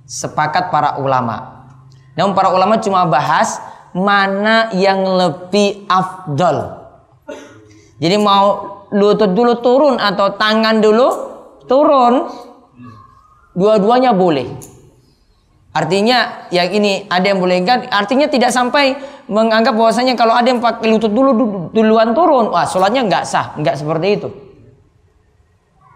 Sepakat 0.09 0.73
para 0.73 0.97
ulama. 0.97 1.69
Namun 2.17 2.33
para 2.33 2.49
ulama 2.49 2.81
cuma 2.81 3.05
bahas 3.05 3.61
mana 3.93 4.73
yang 4.73 5.05
lebih 5.05 5.85
afdol. 5.91 6.89
Jadi 8.01 8.17
mau 8.17 8.45
lutut 8.93 9.37
dulu 9.37 9.61
turun 9.61 10.01
atau 10.01 10.33
tangan 10.39 10.81
dulu 10.81 11.09
turun, 11.67 12.31
dua-duanya 13.57 14.13
boleh. 14.13 14.47
Artinya 15.73 16.49
yang 16.53 16.73
ini 16.73 17.05
ada 17.09 17.25
yang 17.25 17.41
boleh 17.41 17.61
kan? 17.65 17.89
Artinya 17.89 18.29
tidak 18.29 18.53
sampai 18.53 18.97
menganggap 19.29 19.77
bahwasanya 19.77 20.17
kalau 20.17 20.33
ada 20.33 20.49
yang 20.49 20.61
pakai 20.61 20.89
lutut 20.89 21.13
dulu 21.13 21.31
du- 21.37 21.69
duluan 21.73 22.13
turun, 22.17 22.53
wah 22.53 22.65
sholatnya 22.65 23.05
nggak 23.05 23.25
sah, 23.25 23.57
nggak 23.57 23.77
seperti 23.77 24.07
itu. 24.17 24.29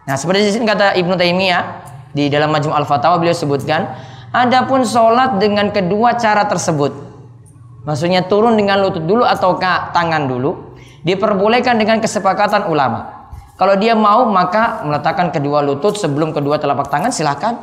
Nah 0.05 0.17
seperti 0.17 0.49
di 0.49 0.53
sini 0.53 0.65
kata 0.69 0.97
Ibnu 0.97 1.15
Taimiyah 1.17 1.65
di 2.13 2.29
dalam 2.29 2.51
Majmu' 2.51 2.75
al 2.75 2.85
Fatawa 2.89 3.17
beliau 3.23 3.37
sebutkan 3.37 3.89
Adapun 4.31 4.87
sholat 4.87 5.43
dengan 5.43 5.75
kedua 5.75 6.15
cara 6.15 6.47
tersebut, 6.47 6.95
maksudnya 7.83 8.23
turun 8.31 8.55
dengan 8.55 8.79
lutut 8.79 9.03
dulu 9.03 9.27
atau 9.27 9.59
tangan 9.59 10.31
dulu, 10.31 10.79
diperbolehkan 11.03 11.75
dengan 11.83 11.99
kesepakatan 11.99 12.71
ulama. 12.71 13.20
Kalau 13.61 13.77
dia 13.77 13.93
mau 13.93 14.25
maka 14.25 14.81
meletakkan 14.89 15.29
kedua 15.29 15.61
lutut 15.61 15.93
sebelum 15.93 16.33
kedua 16.33 16.57
telapak 16.57 16.89
tangan 16.89 17.13
silahkan. 17.13 17.61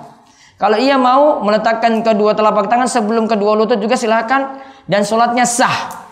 Kalau 0.61 0.77
ia 0.77 0.93
mau 0.93 1.41
meletakkan 1.41 2.05
kedua 2.05 2.37
telapak 2.37 2.69
tangan 2.69 2.85
sebelum 2.85 3.25
kedua 3.25 3.57
lutut 3.57 3.81
juga 3.81 3.97
silahkan 3.97 4.61
dan 4.85 5.01
sholatnya 5.01 5.49
sah. 5.49 6.05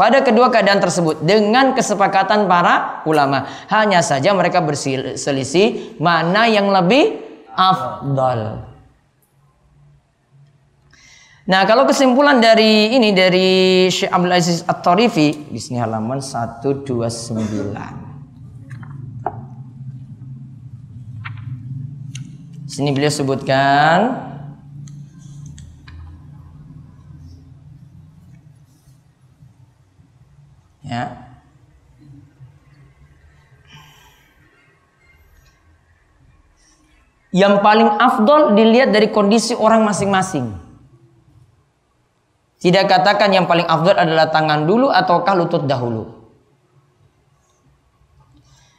Pada 0.00 0.24
kedua 0.24 0.48
keadaan 0.48 0.80
tersebut 0.80 1.20
dengan 1.20 1.76
kesepakatan 1.76 2.48
para 2.48 3.04
ulama. 3.04 3.44
Hanya 3.68 4.00
saja 4.00 4.32
mereka 4.32 4.64
berselisih 4.64 6.00
mana 6.00 6.48
yang 6.48 6.72
lebih 6.72 7.20
afdal. 7.52 8.64
Nah, 11.48 11.62
kalau 11.68 11.84
kesimpulan 11.84 12.40
dari 12.40 12.96
ini 12.96 13.12
dari 13.12 13.48
Syekh 13.92 14.08
Abdul 14.08 14.32
Aziz 14.32 14.64
At-Tarifi 14.64 15.52
di 15.52 15.60
sini 15.60 15.76
halaman 15.80 16.24
129. 16.24 18.07
Sini 22.78 22.94
beliau 22.94 23.10
sebutkan 23.10 23.98
ya 30.86 31.10
yang 37.34 37.58
paling 37.66 37.90
afdol 37.98 38.54
dilihat 38.54 38.94
dari 38.94 39.10
kondisi 39.10 39.58
orang 39.58 39.82
masing-masing. 39.82 40.54
Tidak 42.62 42.86
katakan 42.86 43.34
yang 43.34 43.50
paling 43.50 43.66
afdol 43.66 43.98
adalah 43.98 44.30
tangan 44.30 44.70
dulu 44.70 44.86
ataukah 44.94 45.34
lutut 45.34 45.66
dahulu. 45.66 46.14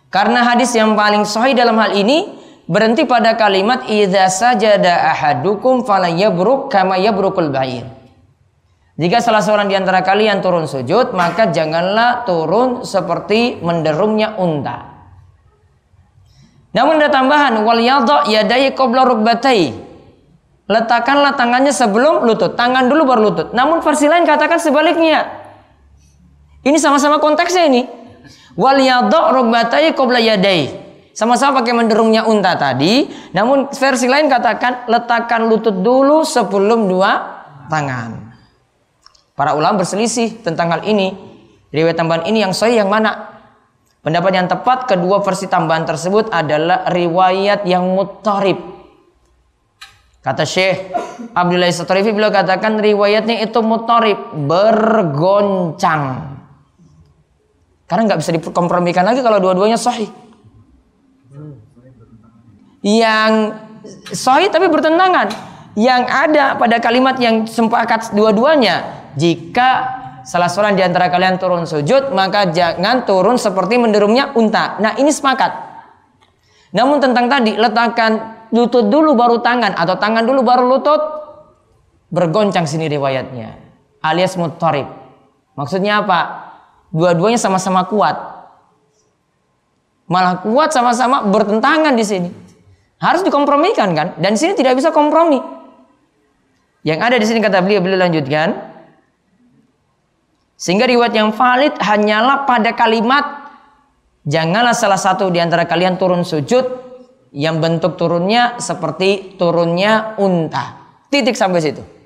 Karena 0.07 0.47
hadis 0.47 0.71
yang 0.71 0.95
paling 0.95 1.27
sahih 1.27 1.51
dalam 1.51 1.75
hal 1.75 1.99
ini 1.99 2.38
berhenti 2.69 3.09
pada 3.09 3.33
kalimat 3.33 3.89
idza 3.89 4.29
sajada 4.29 5.09
ahadukum 5.09 5.81
falayabruk 5.89 6.69
kama 6.69 7.01
yabrukul 7.01 7.49
ba'ir. 7.49 7.89
Jika 8.99 9.17
salah 9.23 9.41
seorang 9.41 9.71
di 9.71 9.75
antara 9.79 10.05
kalian 10.05 10.45
turun 10.45 10.69
sujud, 10.69 11.17
maka 11.17 11.49
janganlah 11.49 12.29
turun 12.29 12.85
seperti 12.85 13.57
menderumnya 13.65 14.37
unta. 14.37 14.85
Namun 16.69 17.01
ada 17.01 17.09
tambahan 17.09 17.57
wal 17.65 17.81
yadha 17.81 18.29
yadai 18.29 18.77
qabla 18.77 19.01
rukbatai 19.09 19.89
letakkanlah 20.69 21.33
tangannya 21.33 21.73
sebelum 21.73 22.23
lutut. 22.23 22.53
Tangan 22.53 22.85
dulu 22.85 23.09
baru 23.09 23.21
lutut. 23.33 23.47
Namun 23.57 23.81
versi 23.81 24.05
lain 24.05 24.23
katakan 24.23 24.61
sebaliknya. 24.61 25.25
Ini 26.61 26.77
sama-sama 26.77 27.17
konteksnya 27.17 27.65
ini. 27.65 27.89
Wal 28.53 28.77
yadha 28.77 29.33
rukbatai 29.33 29.97
qabla 29.97 30.21
yadai. 30.21 30.88
Sama-sama 31.19 31.59
pakai 31.59 31.75
menderungnya 31.75 32.23
unta 32.23 32.55
tadi, 32.55 33.11
namun 33.35 33.67
versi 33.75 34.07
lain 34.07 34.31
katakan 34.31 34.87
letakkan 34.87 35.51
lutut 35.51 35.83
dulu 35.83 36.23
sebelum 36.23 36.87
dua 36.87 37.43
tangan. 37.67 38.31
Para 39.35 39.51
ulama 39.51 39.83
berselisih 39.83 40.39
tentang 40.39 40.71
hal 40.71 40.87
ini. 40.87 41.11
Riwayat 41.75 41.99
tambahan 41.99 42.23
ini 42.23 42.39
yang 42.39 42.55
sahih 42.55 42.79
yang 42.79 42.87
mana? 42.87 43.35
Pendapat 43.99 44.31
yang 44.31 44.47
tepat 44.47 44.87
kedua 44.87 45.19
versi 45.19 45.51
tambahan 45.51 45.83
tersebut 45.83 46.31
adalah 46.31 46.87
riwayat 46.87 47.67
yang 47.67 47.83
mutarib 47.83 48.79
Kata 50.19 50.43
Syekh 50.43 50.91
Abdullah 51.31 51.71
Satarifi 51.71 52.11
beliau 52.11 52.31
katakan 52.31 52.75
riwayatnya 52.79 53.39
itu 53.39 53.59
mutarib 53.63 54.19
bergoncang. 54.47 56.35
Karena 57.87 58.01
nggak 58.05 58.19
bisa 58.19 58.31
dikompromikan 58.35 59.07
lagi 59.07 59.23
kalau 59.23 59.39
dua-duanya 59.39 59.79
sahih. 59.79 60.11
Yang 62.83 63.59
sahih 64.15 64.49
tapi 64.51 64.67
bertentangan. 64.71 65.31
Yang 65.79 66.01
ada 66.11 66.45
pada 66.59 66.77
kalimat 66.83 67.15
yang 67.19 67.47
sepakat 67.47 68.11
dua-duanya. 68.11 69.07
Jika 69.15 69.69
salah 70.27 70.51
seorang 70.51 70.75
di 70.75 70.83
antara 70.83 71.07
kalian 71.07 71.39
turun 71.39 71.63
sujud, 71.63 72.11
maka 72.11 72.51
jangan 72.51 73.07
turun 73.07 73.39
seperti 73.39 73.79
menderumnya 73.79 74.35
unta. 74.35 74.79
Nah 74.79 74.95
ini 74.99 75.11
sepakat. 75.11 75.51
Namun 76.75 77.01
tentang 77.01 77.25
tadi 77.25 77.57
letakkan 77.57 78.39
lutut 78.53 78.89
dulu 78.89 79.13
baru 79.13 79.41
tangan 79.41 79.77
atau 79.77 79.95
tangan 79.97 80.25
dulu 80.25 80.41
baru 80.41 80.65
lutut 80.65 81.01
bergoncang 82.09 82.65
sini 82.65 82.89
riwayatnya 82.89 83.53
alias 84.01 84.33
mutarib 84.33 84.89
maksudnya 85.53 86.01
apa 86.01 86.19
dua-duanya 86.89 87.37
sama-sama 87.37 87.85
kuat 87.85 88.17
malah 90.09 90.41
kuat 90.41 90.73
sama-sama 90.73 91.29
bertentangan 91.29 91.93
di 91.93 92.05
sini 92.05 92.29
harus 92.99 93.23
dikompromikan 93.23 93.95
kan 93.95 94.15
dan 94.19 94.35
sini 94.35 94.55
tidak 94.55 94.75
bisa 94.79 94.91
kompromi 94.91 95.39
yang 96.83 96.99
ada 96.99 97.15
di 97.19 97.25
sini 97.27 97.39
kata 97.43 97.63
beliau 97.63 97.83
beliau 97.83 97.99
lanjutkan 97.99 98.55
sehingga 100.59 100.87
riwayat 100.87 101.15
yang 101.15 101.31
valid 101.31 101.75
hanyalah 101.79 102.43
pada 102.43 102.75
kalimat 102.75 103.51
janganlah 104.27 104.75
salah 104.75 104.99
satu 104.99 105.31
di 105.31 105.39
antara 105.39 105.63
kalian 105.63 105.95
turun 105.95 106.27
sujud 106.27 106.89
yang 107.31 107.61
bentuk 107.61 107.95
turunnya 107.97 108.57
seperti 108.57 109.37
turunnya 109.37 110.17
unta. 110.17 110.77
Titik 111.09 111.37
sampai 111.37 111.61
situ. 111.61 111.98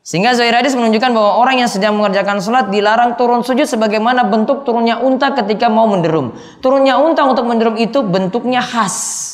Sehingga 0.00 0.32
Zahir 0.32 0.56
hadis 0.56 0.72
menunjukkan 0.72 1.12
bahwa 1.12 1.44
orang 1.44 1.60
yang 1.60 1.68
sedang 1.68 1.92
mengerjakan 2.00 2.40
sholat 2.40 2.72
dilarang 2.72 3.20
turun 3.20 3.44
sujud 3.44 3.68
sebagaimana 3.68 4.24
bentuk 4.24 4.64
turunnya 4.64 4.96
unta 4.96 5.36
ketika 5.36 5.68
mau 5.68 5.84
menderum. 5.84 6.32
Turunnya 6.64 6.96
unta 6.96 7.28
untuk 7.28 7.44
menderum 7.44 7.76
itu 7.76 8.00
bentuknya 8.00 8.64
khas. 8.64 9.28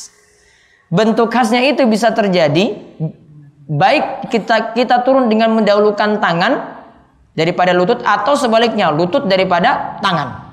Bentuk 0.91 1.31
khasnya 1.31 1.63
itu 1.63 1.87
bisa 1.87 2.11
terjadi 2.11 2.75
baik 3.67 4.31
kita 4.31 4.71
kita 4.75 5.03
turun 5.03 5.27
dengan 5.27 5.51
mendahulukan 5.55 6.19
tangan 6.23 6.79
daripada 7.35 7.75
lutut 7.75 7.99
atau 8.03 8.35
sebaliknya 8.35 8.91
lutut 8.91 9.23
daripada 9.27 9.99
tangan. 10.03 10.47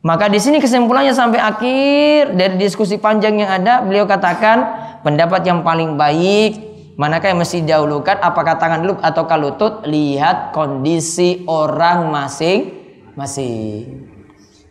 Maka 0.00 0.32
di 0.32 0.40
sini 0.40 0.64
kesimpulannya 0.64 1.12
sampai 1.12 1.38
akhir 1.38 2.32
dari 2.32 2.56
diskusi 2.56 2.96
panjang 2.96 3.36
yang 3.36 3.52
ada, 3.52 3.84
beliau 3.84 4.08
katakan 4.08 4.64
pendapat 5.04 5.44
yang 5.44 5.60
paling 5.60 6.00
baik 6.00 6.69
manakah 7.00 7.32
yang 7.32 7.40
mesti 7.40 7.64
dahulukan 7.64 8.20
apakah 8.20 8.60
tangan 8.60 8.84
dulu 8.84 9.00
atau 9.00 9.24
lutut 9.40 9.88
lihat 9.88 10.52
kondisi 10.52 11.48
orang 11.48 12.12
masing-masing. 12.12 14.04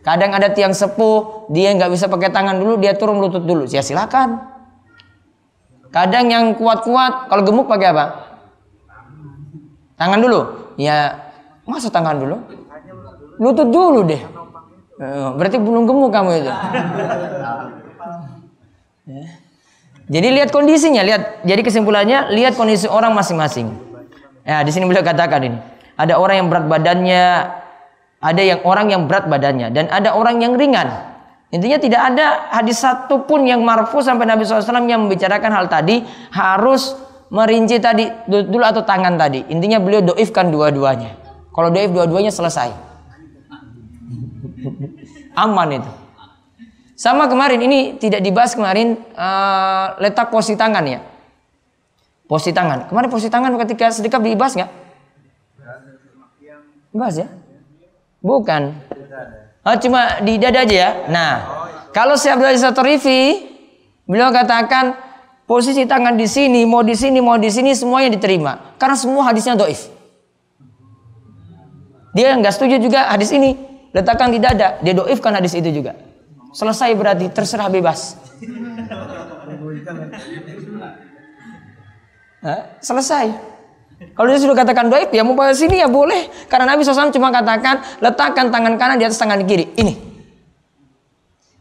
Kadang 0.06 0.30
ada 0.38 0.54
tiang 0.54 0.70
sepuh, 0.70 1.50
dia 1.50 1.74
nggak 1.74 1.90
bisa 1.90 2.06
pakai 2.06 2.30
tangan 2.30 2.54
dulu, 2.54 2.78
dia 2.78 2.94
turun 2.94 3.18
lutut 3.18 3.42
dulu. 3.42 3.66
Ya 3.66 3.82
silakan. 3.82 4.46
Kadang 5.90 6.30
yang 6.30 6.54
kuat-kuat, 6.54 7.26
kalau 7.26 7.42
gemuk 7.42 7.66
pakai 7.66 7.90
apa? 7.90 8.06
Tangan 9.98 10.22
dulu. 10.22 10.70
Ya, 10.78 11.18
masa 11.66 11.90
tangan 11.90 12.14
dulu? 12.14 12.38
Lutut 13.42 13.74
dulu 13.74 14.06
deh. 14.06 14.22
Eh, 15.02 15.28
berarti 15.34 15.58
belum 15.58 15.82
gemuk 15.82 16.14
kamu 16.14 16.46
itu. 16.46 16.52
Ya. 19.10 19.26
Jadi 20.10 20.28
lihat 20.34 20.50
kondisinya, 20.50 21.06
lihat. 21.06 21.46
Jadi 21.46 21.62
kesimpulannya 21.62 22.34
lihat 22.34 22.58
kondisi 22.58 22.90
orang 22.90 23.14
masing-masing. 23.14 23.70
Ya, 24.42 24.66
di 24.66 24.74
sini 24.74 24.90
beliau 24.90 25.06
katakan 25.06 25.38
ini. 25.46 25.58
Ada 25.94 26.18
orang 26.18 26.42
yang 26.42 26.48
berat 26.50 26.66
badannya, 26.66 27.24
ada 28.18 28.42
yang 28.42 28.60
orang 28.66 28.90
yang 28.90 29.06
berat 29.06 29.30
badannya, 29.30 29.70
dan 29.70 29.86
ada 29.86 30.18
orang 30.18 30.42
yang 30.42 30.58
ringan. 30.58 30.90
Intinya 31.54 31.78
tidak 31.78 32.00
ada 32.14 32.50
hadis 32.50 32.82
satu 32.82 33.22
pun 33.26 33.46
yang 33.46 33.62
marfu 33.62 34.02
sampai 34.02 34.26
Nabi 34.26 34.46
SAW 34.46 34.86
yang 34.86 35.06
membicarakan 35.06 35.50
hal 35.50 35.66
tadi 35.66 36.02
harus 36.30 36.94
merinci 37.30 37.78
tadi 37.78 38.06
dulu 38.26 38.62
atau 38.62 38.82
tangan 38.82 39.14
tadi. 39.14 39.46
Intinya 39.50 39.78
beliau 39.78 40.02
doifkan 40.02 40.50
dua-duanya. 40.50 41.14
Kalau 41.54 41.70
doif 41.70 41.90
dua-duanya 41.90 42.30
selesai. 42.34 42.70
Aman 45.38 45.68
itu. 45.74 45.90
Sama 47.00 47.32
kemarin 47.32 47.64
ini 47.64 47.96
tidak 47.96 48.20
dibahas 48.20 48.52
kemarin 48.52 49.00
uh, 49.16 49.96
letak 50.04 50.28
posisi 50.28 50.52
tangan 50.52 50.84
ya. 50.84 51.00
Posisi 52.28 52.52
tangan. 52.52 52.92
Kemarin 52.92 53.08
posisi 53.08 53.32
tangan 53.32 53.56
ketika 53.64 53.88
sedekap 53.88 54.20
dibahas 54.20 54.52
nggak? 54.52 54.68
Bahas 56.92 57.24
ya? 57.24 57.32
Bukan. 58.20 58.76
Oh, 59.64 59.76
cuma 59.80 60.20
di 60.20 60.36
dada 60.36 60.60
aja 60.60 60.76
ya. 60.76 60.90
Nah, 61.08 61.32
kalau 61.96 62.20
Syekh 62.20 62.36
Abdul 62.36 62.52
Aziz 62.52 62.68
Tarifi 62.68 63.48
beliau 64.04 64.28
katakan 64.28 64.92
posisi 65.48 65.88
tangan 65.88 66.20
di 66.20 66.28
sini, 66.28 66.68
mau 66.68 66.84
di 66.84 66.92
sini, 66.92 67.24
mau 67.24 67.40
di 67.40 67.48
sini 67.48 67.72
semuanya 67.72 68.12
diterima 68.12 68.76
karena 68.76 69.00
semua 69.00 69.24
hadisnya 69.24 69.56
doif. 69.56 69.88
Dia 72.12 72.36
nggak 72.36 72.52
setuju 72.52 72.76
juga 72.76 73.08
hadis 73.08 73.32
ini 73.32 73.56
letakkan 73.96 74.28
di 74.28 74.36
dada, 74.36 74.76
dia 74.84 74.92
doifkan 74.92 75.32
hadis 75.32 75.56
itu 75.56 75.72
juga. 75.72 76.09
Selesai 76.50 76.90
berarti 76.98 77.26
terserah 77.30 77.70
bebas. 77.70 78.18
Hah? 82.40 82.60
selesai. 82.80 83.26
Kalau 84.16 84.32
dia 84.32 84.40
sudah 84.40 84.56
katakan 84.56 84.88
doib, 84.88 85.12
ya 85.12 85.20
mau 85.20 85.36
pada 85.36 85.52
sini 85.52 85.76
ya 85.76 85.84
boleh. 85.84 86.32
Karena 86.48 86.72
Nabi 86.72 86.80
SAW 86.80 87.12
cuma 87.12 87.28
katakan, 87.28 88.00
letakkan 88.00 88.48
tangan 88.48 88.80
kanan 88.80 88.96
di 88.96 89.04
atas 89.04 89.20
tangan 89.20 89.44
kiri. 89.44 89.76
Ini. 89.76 89.92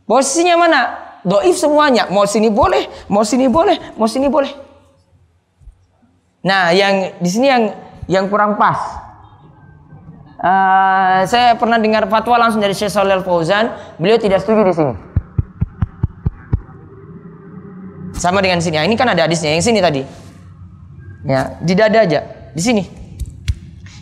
Posisinya 0.08 0.56
mana? 0.56 0.82
Doib 1.28 1.52
semuanya. 1.52 2.08
Mau 2.08 2.24
sini 2.24 2.48
boleh, 2.48 2.88
mau 3.12 3.28
sini 3.28 3.52
boleh, 3.52 3.76
mau 4.00 4.08
sini 4.08 4.32
boleh. 4.32 4.56
Nah, 6.48 6.72
yang 6.72 7.20
di 7.20 7.28
sini 7.30 7.52
yang 7.52 7.64
yang 8.08 8.26
kurang 8.32 8.56
pas. 8.56 9.09
Uh, 10.40 11.28
saya 11.28 11.60
pernah 11.60 11.76
dengar 11.76 12.08
fatwa 12.08 12.40
langsung 12.40 12.64
dari 12.64 12.72
Syekh 12.72 12.96
Shalal 12.96 13.28
Fauzan, 13.28 13.76
beliau 14.00 14.16
tidak 14.16 14.40
setuju 14.40 14.62
di 14.64 14.72
sini. 14.72 14.94
Sama 18.16 18.40
dengan 18.40 18.64
sini. 18.64 18.80
Nah, 18.80 18.88
ini 18.88 18.96
kan 18.96 19.12
ada 19.12 19.28
hadisnya 19.28 19.52
yang 19.52 19.60
sini 19.60 19.84
tadi. 19.84 20.00
Ya, 21.28 21.60
di 21.60 21.76
dada 21.76 22.08
aja, 22.08 22.24
di 22.56 22.62
sini. 22.64 22.88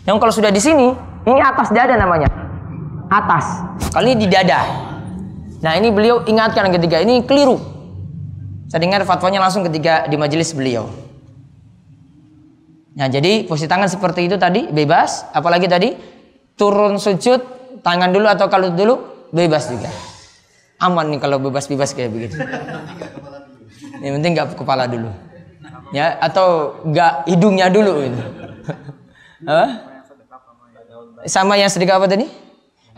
Yang 0.06 0.16
kalau 0.22 0.30
sudah 0.30 0.54
di 0.54 0.62
sini, 0.62 0.94
ini 1.26 1.40
atas 1.42 1.74
dada 1.74 1.98
namanya. 1.98 2.30
Atas. 3.10 3.58
Kali 3.90 4.14
ini 4.14 4.22
di 4.22 4.28
dada. 4.30 4.62
Nah, 5.58 5.74
ini 5.74 5.90
beliau 5.90 6.22
ingatkan 6.22 6.70
ketika 6.70 7.02
ini 7.02 7.26
keliru. 7.26 7.58
Saya 8.70 8.78
dengar 8.78 9.02
fatwanya 9.02 9.42
langsung 9.42 9.66
ketika 9.66 10.06
di 10.06 10.14
majelis 10.14 10.54
beliau. 10.54 10.86
Nah, 12.94 13.10
jadi 13.10 13.42
posisi 13.42 13.66
tangan 13.66 13.90
seperti 13.90 14.30
itu 14.30 14.38
tadi 14.38 14.70
bebas, 14.70 15.26
apalagi 15.34 15.66
tadi 15.66 16.17
turun 16.58 16.98
sujud 16.98 17.40
tangan 17.80 18.10
dulu 18.10 18.26
atau 18.26 18.50
kalau 18.50 18.74
dulu 18.74 18.98
bebas 19.30 19.70
juga. 19.70 19.88
Aman 20.78 21.10
nih 21.14 21.18
kalau 21.22 21.38
bebas-bebas 21.38 21.94
kayak 21.94 22.10
begitu. 22.10 22.36
Yang 24.02 24.12
penting 24.20 24.32
nggak 24.34 24.58
kepala 24.58 24.90
dulu 24.90 25.10
ya 25.92 26.20
atau 26.20 26.80
enggak 26.84 27.24
hidungnya 27.28 27.66
dulu 27.72 27.92
itu. 28.08 28.22
Sama 31.26 31.58
yang 31.58 31.70
sedekah 31.70 31.98
apa 31.98 32.06
tadi? 32.06 32.26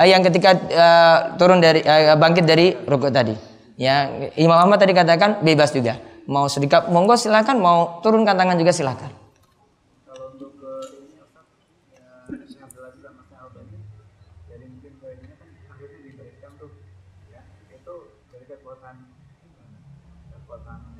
Uh, 0.00 0.08
yang 0.08 0.24
ketika 0.24 0.56
uh, 0.56 1.18
turun 1.36 1.60
dari 1.60 1.84
uh, 1.84 2.16
bangkit 2.16 2.44
dari 2.48 2.72
rukuk 2.88 3.12
tadi. 3.12 3.36
Ya, 3.80 4.12
Imam 4.36 4.60
Ahmad 4.60 4.76
tadi 4.76 4.92
katakan 4.92 5.40
bebas 5.40 5.72
juga. 5.72 5.96
Mau 6.28 6.48
sedekah 6.48 6.88
monggo 6.92 7.16
silakan, 7.16 7.56
mau 7.60 8.00
turunkan 8.04 8.36
tangan 8.36 8.56
juga 8.60 8.72
silakan. 8.76 9.19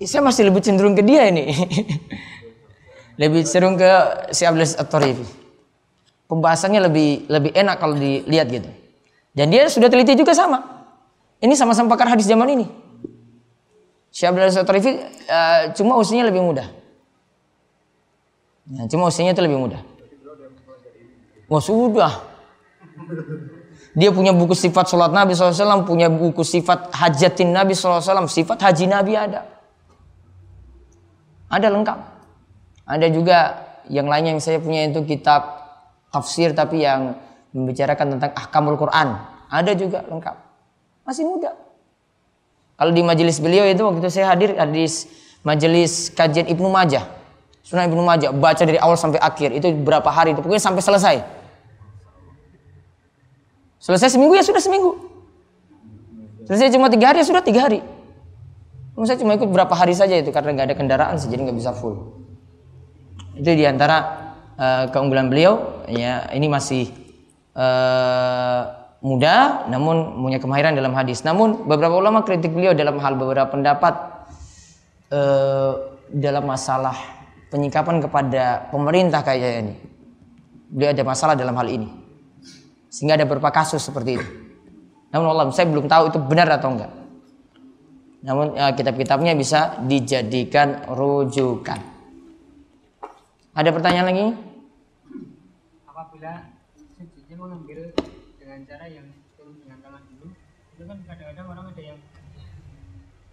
Saya 0.09 0.25
masih 0.25 0.49
lebih 0.49 0.65
cenderung 0.65 0.97
ke 0.97 1.05
dia 1.05 1.29
ini. 1.29 1.53
lebih 3.21 3.45
cenderung 3.45 3.77
ke 3.77 3.91
si 4.33 4.49
Abdul 4.49 4.65
At-Tarifi. 4.65 5.27
Pembahasannya 6.25 6.81
lebih 6.89 7.29
lebih 7.29 7.53
enak 7.53 7.77
kalau 7.77 7.93
dilihat 7.99 8.49
gitu. 8.49 8.71
Dan 9.37 9.53
dia 9.53 9.69
sudah 9.69 9.93
teliti 9.93 10.17
juga 10.17 10.33
sama. 10.33 10.63
Ini 11.41 11.53
sama-sama 11.53 11.93
pakar 11.93 12.17
hadis 12.17 12.25
zaman 12.25 12.49
ini. 12.49 12.67
Si 14.09 14.25
Abdul 14.25 14.49
At-Tarifi 14.49 14.91
uh, 15.29 15.63
cuma 15.77 16.01
usianya 16.01 16.33
lebih 16.33 16.41
muda. 16.41 16.65
Ya, 18.71 18.89
cuma 18.89 19.13
usianya 19.13 19.37
itu 19.37 19.43
lebih 19.45 19.59
muda. 19.59 19.85
Wah 21.51 21.61
sudah. 21.61 22.31
Dia 23.91 24.15
punya 24.15 24.31
buku 24.31 24.55
sifat 24.55 24.87
sholat 24.87 25.11
Nabi 25.11 25.35
SAW, 25.35 25.83
punya 25.83 26.07
buku 26.07 26.47
sifat 26.47 26.95
hajatin 26.95 27.51
Nabi 27.51 27.75
SAW, 27.75 28.31
sifat 28.31 28.63
haji 28.63 28.87
Nabi 28.87 29.19
ada. 29.19 29.60
Ada 31.51 31.69
lengkap. 31.69 31.99
Ada 32.87 33.07
juga 33.11 33.39
yang 33.91 34.07
lain 34.07 34.37
yang 34.37 34.39
saya 34.39 34.63
punya 34.63 34.87
itu 34.87 35.03
kitab 35.03 35.61
tafsir 36.15 36.55
tapi 36.55 36.87
yang 36.87 37.19
membicarakan 37.51 38.17
tentang 38.17 38.31
ahkamul 38.39 38.79
Quran. 38.79 39.19
Ada 39.51 39.75
juga 39.75 40.07
lengkap. 40.07 40.37
Masih 41.03 41.27
muda. 41.27 41.59
Kalau 42.79 42.95
di 42.95 43.03
majelis 43.03 43.43
beliau 43.43 43.67
itu 43.67 43.83
waktu 43.83 44.01
itu 44.01 44.09
saya 44.09 44.33
hadir 44.33 44.57
hadis 44.57 45.11
majelis 45.43 46.09
kajian 46.15 46.47
Ibnu 46.49 46.71
Majah. 46.71 47.05
Sunan 47.67 47.91
Ibnu 47.91 48.01
Majah 48.01 48.31
baca 48.33 48.63
dari 48.63 48.81
awal 48.81 48.97
sampai 48.97 49.21
akhir 49.21 49.53
itu 49.53 49.69
berapa 49.85 50.07
hari 50.09 50.33
itu 50.33 50.41
pokoknya 50.41 50.63
sampai 50.63 50.81
selesai. 50.81 51.17
Selesai 53.83 54.17
seminggu 54.17 54.39
ya 54.39 54.45
sudah 54.47 54.63
seminggu. 54.63 54.97
Selesai 56.49 56.73
cuma 56.73 56.89
tiga 56.89 57.13
hari 57.13 57.21
ya 57.21 57.27
sudah 57.27 57.43
tiga 57.45 57.69
hari. 57.69 57.85
Saya 59.01 59.17
cuma 59.17 59.33
ikut 59.39 59.49
berapa 59.49 59.73
hari 59.73 59.97
saja 59.97 60.19
itu 60.19 60.29
karena 60.35 60.53
nggak 60.53 60.67
ada 60.73 60.77
kendaraan 60.77 61.17
sih 61.17 61.31
jadi 61.31 61.49
nggak 61.49 61.59
bisa 61.59 61.73
full. 61.73 62.21
Itu 63.39 63.49
di 63.57 63.65
antara 63.65 63.97
uh, 64.61 64.65
eh, 64.65 64.85
keunggulan 64.93 65.33
beliau. 65.33 65.85
Ya 65.89 66.29
ini 66.37 66.51
masih 66.51 66.93
uh, 67.57 68.63
muda, 69.01 69.65
namun 69.73 70.21
punya 70.21 70.39
kemahiran 70.43 70.77
dalam 70.77 70.93
hadis. 70.93 71.25
Namun 71.25 71.65
beberapa 71.65 71.97
ulama 71.97 72.27
kritik 72.27 72.53
beliau 72.53 72.77
dalam 72.77 73.01
hal 73.01 73.17
beberapa 73.17 73.49
pendapat 73.49 73.95
uh, 75.15 75.73
dalam 76.13 76.45
masalah 76.45 76.95
penyikapan 77.49 78.05
kepada 78.05 78.69
pemerintah 78.69 79.25
kayak 79.25 79.65
ini. 79.65 79.75
Beliau 80.71 80.93
ada 80.93 81.03
masalah 81.03 81.35
dalam 81.35 81.57
hal 81.57 81.67
ini. 81.67 81.89
Sehingga 82.93 83.17
ada 83.17 83.25
beberapa 83.25 83.51
kasus 83.55 83.81
seperti 83.81 84.21
itu. 84.21 84.29
Namun 85.11 85.27
Allah 85.35 85.51
saya 85.51 85.67
belum 85.67 85.91
tahu 85.91 86.15
itu 86.15 86.19
benar 86.23 86.47
atau 86.51 86.71
enggak. 86.71 87.00
Namun 88.21 88.53
ya, 88.53 88.77
kitab-kitabnya 88.77 89.33
bisa 89.33 89.81
dijadikan 89.89 90.85
rujukan. 90.93 91.81
Ada 93.57 93.73
pertanyaan 93.73 94.09
lagi? 94.13 94.27
Apabila 95.89 96.53
sujudnya 97.01 97.37
mengambil 97.41 97.81
dengan 98.37 98.61
cara 98.69 98.85
yang 98.93 99.09
turun 99.41 99.57
dengan 99.65 99.81
tangan 99.81 100.03
dulu, 100.13 100.27
itu 100.77 100.83
kan 100.85 100.99
kadang-kadang 101.09 101.47
orang 101.49 101.65
ada 101.73 101.83
yang 101.83 101.99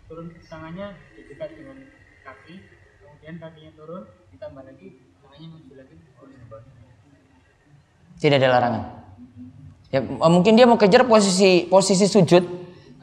turun 0.08 0.28
tangannya 0.48 0.88
dekat 1.20 1.50
dengan 1.52 1.78
kaki, 2.24 2.56
kemudian 3.04 3.36
kakinya 3.44 3.72
turun, 3.76 4.04
ditambah 4.32 4.64
lagi 4.64 4.88
tangannya 5.20 5.48
muncul 5.52 5.76
lagi 5.76 5.96
Tidak 8.18 8.38
ada 8.40 8.50
larangan. 8.50 8.84
Ya, 9.94 10.00
mungkin 10.04 10.58
dia 10.58 10.66
mau 10.66 10.80
kejar 10.80 11.06
posisi 11.06 11.68
posisi 11.68 12.08
sujud, 12.08 12.44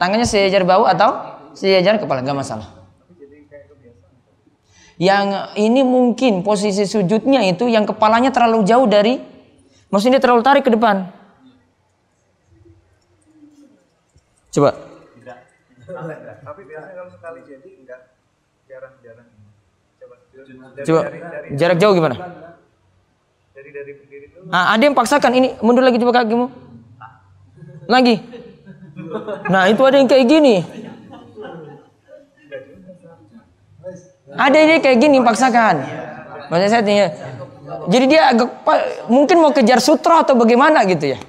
tangannya 0.01 0.27
sejajar 0.27 0.65
bau 0.67 0.83
atau 0.89 1.34
sejajar 1.55 1.97
kepala 1.97 2.21
nggak 2.21 2.37
masalah. 2.37 2.67
Yang 4.95 5.51
ini 5.59 5.83
mungkin 5.83 6.39
posisi 6.39 6.87
sujudnya 6.87 7.43
itu 7.43 7.67
yang 7.67 7.83
kepalanya 7.83 8.31
terlalu 8.31 8.63
jauh 8.63 8.87
dari, 8.87 9.19
maksudnya 9.91 10.23
terlalu 10.23 10.39
tarik 10.39 10.63
ke 10.63 10.71
depan. 10.71 11.11
Coba. 14.55 14.71
Tapi 16.45 16.61
biasanya 16.63 16.95
kalau 16.95 17.11
sekali 17.11 17.39
jadi 17.43 17.69
enggak 17.75 18.01
jarang-jarang. 18.71 19.27
Coba. 19.99 20.15
Coba. 20.79 21.01
Jarak 21.59 21.77
jauh 21.77 21.91
gimana? 21.91 22.15
Dari 23.51 23.69
dari 23.75 23.91
berdiri 23.99 24.25
dulu. 24.31 24.47
Nah, 24.47 24.71
ada 24.71 24.83
yang 24.83 24.95
paksakan 24.95 25.31
ini 25.35 25.59
mundur 25.59 25.83
lagi 25.83 25.99
coba 25.99 26.23
kakimu. 26.23 26.47
Lagi. 27.91 28.15
Nah, 29.51 29.67
itu 29.67 29.81
ada 29.83 29.99
yang 29.99 30.07
kayak 30.07 30.23
gini. 30.23 30.63
Ada 34.35 34.57
ini 34.59 34.75
kayak 34.83 34.97
gini 34.99 35.17
paksakan. 35.23 35.75
Maksudnya 36.51 36.69
saya 36.69 36.83
tanya, 36.85 37.07
jadi 37.89 38.05
dia 38.05 38.21
agak 38.35 38.49
mungkin 39.09 39.41
mau 39.41 39.49
kejar 39.55 39.81
sutra 39.81 40.21
atau 40.21 40.37
bagaimana 40.37 40.85
gitu 40.85 41.15
ya. 41.15 41.19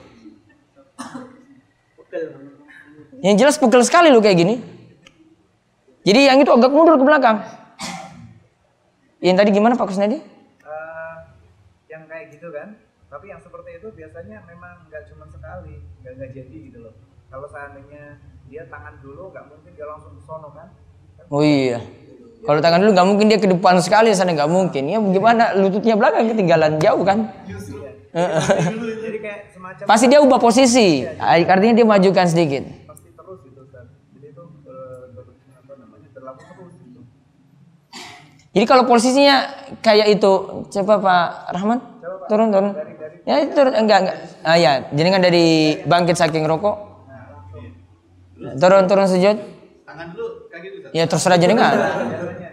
Yang 3.25 3.37
jelas 3.41 3.57
pegel 3.57 3.83
sekali 3.87 4.13
lo 4.13 4.21
kayak 4.21 4.39
gini. 4.39 4.55
Jadi 6.07 6.21
yang 6.31 6.39
itu 6.39 6.53
agak 6.53 6.71
mundur 6.71 7.01
ke 7.01 7.05
belakang. 7.07 7.43
Yang 9.19 9.37
tadi 9.43 9.51
gimana 9.51 9.75
Pak 9.75 9.91
Kusnadi? 9.91 10.21
Uh, 10.63 11.17
yang 11.91 12.05
kayak 12.07 12.31
gitu 12.37 12.53
kan. 12.53 12.79
Tapi 13.11 13.33
yang 13.33 13.41
seperti 13.41 13.81
itu 13.81 13.89
biasanya 13.91 14.45
memang 14.47 14.87
nggak 14.87 15.03
cuma 15.11 15.25
sekali, 15.31 15.83
nggak 16.05 16.13
nggak 16.21 16.31
jadi 16.37 16.57
gitu 16.71 16.79
loh. 16.85 16.95
Kalau 17.33 17.49
seandainya 17.51 18.21
dia 18.47 18.63
tangan 18.71 19.01
dulu, 19.03 19.35
nggak 19.35 19.47
mungkin 19.51 19.73
dia 19.75 19.87
langsung 19.89 20.15
ke 20.15 20.23
sono 20.23 20.49
kan. 20.55 20.69
Oh 21.27 21.43
iya. 21.43 21.83
Kalau 22.45 22.61
tangan 22.61 22.79
dulu 22.85 22.91
nggak 22.93 23.09
mungkin 23.09 23.27
dia 23.33 23.39
ke 23.41 23.49
depan 23.49 23.81
sekali 23.81 24.13
sana 24.13 24.37
nggak 24.37 24.51
mungkin. 24.51 24.83
Ya 24.91 24.99
bagaimana 25.01 25.57
lututnya 25.57 25.95
belakang 25.97 26.29
ketinggalan 26.29 26.77
jauh 26.77 27.03
kan? 27.07 27.33
Pasti 29.89 30.07
dia 30.11 30.21
ubah 30.21 30.41
posisi. 30.41 31.07
Artinya 31.23 31.75
dia 31.77 31.87
majukan 31.87 32.27
sedikit. 32.29 32.65
Jadi 38.57 38.65
kalau 38.65 38.89
posisinya 38.89 39.69
kayak 39.85 40.17
itu, 40.17 40.33
coba 40.73 40.95
Pak 40.97 41.29
Rahman 41.61 41.79
turun 42.25 42.49
turun. 42.49 42.73
Ya 43.29 43.45
itu 43.45 43.53
turun 43.53 43.77
enggak 43.77 43.99
enggak. 44.01 44.17
Ah 44.41 44.57
ya, 44.57 44.81
jadi 44.97 45.09
kan 45.13 45.21
dari 45.21 45.77
bangkit 45.85 46.17
saking 46.17 46.49
rokok. 46.49 46.73
Turun 48.57 48.89
turun 48.89 49.05
sujud. 49.13 49.37
tangan 49.85 50.09
dulu. 50.17 50.26
Ya 50.93 51.05
terserah 51.05 51.37
jenengan. 51.37 51.73
biasanya 51.73 52.49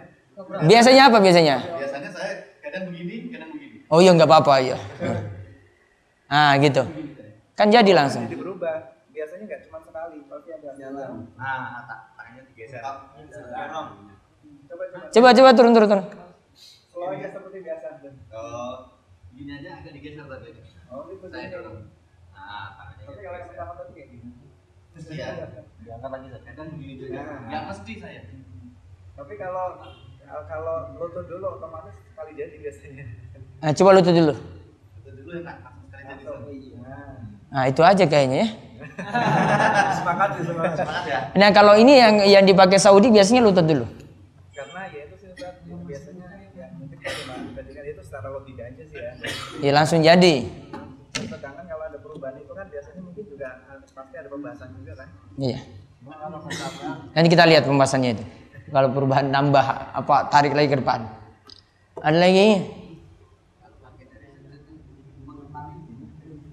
Biasanya 0.66 1.02
apa 1.08 1.18
biasanya? 1.20 1.56
Biasanya 1.60 2.10
saya 2.10 2.32
kadang 2.60 2.84
begini, 2.90 3.30
kadang 3.30 3.52
begini. 3.52 3.76
Oh 3.88 4.00
iya 4.00 4.12
nggak 4.12 4.26
apa-apa 4.26 4.60
ya. 4.60 4.78
Ah 6.26 6.56
gitu. 6.58 6.82
Kan 7.54 7.70
jadi 7.70 7.92
langsung. 7.94 8.26
jadi 8.26 8.36
berubah 8.36 8.98
biasanya 9.14 9.44
nggak 9.46 9.62
cuma 9.64 9.78
sekali 9.80 10.18
pasti 10.26 10.50
ada 10.52 10.70
jalan 10.74 11.30
Nah, 11.36 11.86
tak 11.86 12.00
tangannya 12.18 12.42
digeser. 12.50 12.82
Coba 12.82 13.02
coba 14.90 15.10
Coba 15.12 15.30
coba 15.32 15.50
turun 15.54 15.72
turun 15.72 15.88
turun. 15.88 16.06
slow 16.90 17.10
aja 17.10 17.28
seperti 17.30 17.58
biasa 17.62 17.88
Oh, 18.34 18.74
gini 19.32 19.52
aja 19.54 19.70
agak 19.78 19.92
digeser 19.94 20.26
tadi. 20.26 20.50
oh 20.90 21.06
itu 21.08 21.26
Saya 21.28 21.48
dorong. 21.52 21.78
Nah, 22.32 22.68
tangannya 22.74 23.04
tapi 23.06 23.22
kalau 23.22 23.38
yang 23.38 23.48
pertama 23.48 23.72
tadi 23.78 23.92
kayak 23.94 24.10
gini 24.10 24.30
Iya. 24.94 25.26
Diangkat 25.84 26.10
lagi 26.10 26.26
Ustaz. 26.28 26.42
Kadang 26.48 26.68
begini 26.74 26.94
juga. 26.98 27.20
Nah. 27.20 27.40
Enggak 27.46 27.64
mesti 27.70 27.94
saya. 27.98 28.22
tapi 29.14 29.34
kalau 29.38 29.66
kalau 30.50 30.76
lutut 30.98 31.30
dulu 31.30 31.46
otomatis 31.54 31.94
sekali 32.02 32.34
jadi 32.34 32.56
biasanya 32.58 33.06
Nah, 33.62 33.72
coba 33.72 33.90
lutut 33.94 34.10
dulu. 34.12 34.34
Itu 34.98 35.10
dulu 35.14 35.32
enak, 35.40 35.58
langsung 35.62 35.86
sekali 35.86 36.04
jadi 36.04 36.24
Ustaz. 36.26 37.22
nah 37.54 37.64
itu 37.70 37.82
aja 37.86 38.04
kayaknya 38.04 38.38
ya. 38.42 38.48
sepakat 39.98 40.30
sih 40.34 40.44
sepakat 40.44 40.74
Semangat 40.76 41.04
ya. 41.06 41.20
Nah 41.34 41.50
kalau 41.52 41.74
ini 41.74 41.94
yang 41.96 42.16
yang 42.26 42.44
dipakai 42.44 42.78
Saudi 42.78 43.08
biasanya 43.08 43.42
lutut 43.42 43.62
dulu. 43.64 43.86
karena 44.52 44.82
ya 44.90 45.00
itu 45.06 45.16
sih 45.16 45.28
Ustaz, 45.30 45.54
biasanya 45.62 46.26
ya 46.52 46.66
mungkin 46.74 46.98
bandingkan 47.54 47.86
itu 47.88 48.02
secara 48.02 48.28
logika 48.30 48.64
aja 48.66 48.84
sih 48.84 48.98
ya 48.98 49.12
Ya 49.62 49.72
langsung 49.72 50.02
jadi. 50.02 50.50
sedangkan 51.14 51.64
kalau 51.64 51.84
ada 51.86 51.98
perubahan 51.98 52.36
itu 52.36 52.50
kan 52.52 52.66
biasanya 52.68 53.02
mungkin 53.02 53.26
juga 53.30 53.50
eh, 53.70 53.78
pasti 53.88 54.16
ada 54.18 54.30
pembahasan 54.30 54.70
juga 54.74 54.94
kan 54.98 55.08
Iya. 55.38 55.60
Nanti 57.14 57.28
kita 57.30 57.46
lihat 57.50 57.64
pembahasannya 57.66 58.10
itu. 58.18 58.24
Kalau 58.74 58.90
perubahan 58.90 59.30
nambah 59.30 59.66
apa 59.94 60.34
tarik 60.34 60.54
lagi 60.58 60.70
ke 60.74 60.78
depan. 60.82 61.06
Ada 62.02 62.18
lagi? 62.18 62.48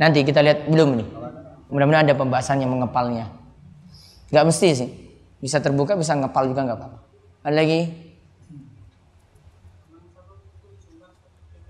Nanti 0.00 0.18
kita 0.24 0.40
lihat 0.40 0.68
belum 0.68 0.96
nih. 0.96 1.08
Mudah-mudahan 1.70 2.08
ada 2.08 2.16
pembahasan 2.16 2.64
yang 2.64 2.72
mengepalnya. 2.72 3.28
Gak 4.32 4.46
mesti 4.48 4.68
sih. 4.72 4.90
Bisa 5.40 5.60
terbuka, 5.60 5.96
bisa 5.96 6.12
ngepal 6.16 6.48
juga 6.48 6.64
nggak 6.68 6.78
apa-apa. 6.78 6.98
Ada 7.44 7.56
lagi? 7.56 7.80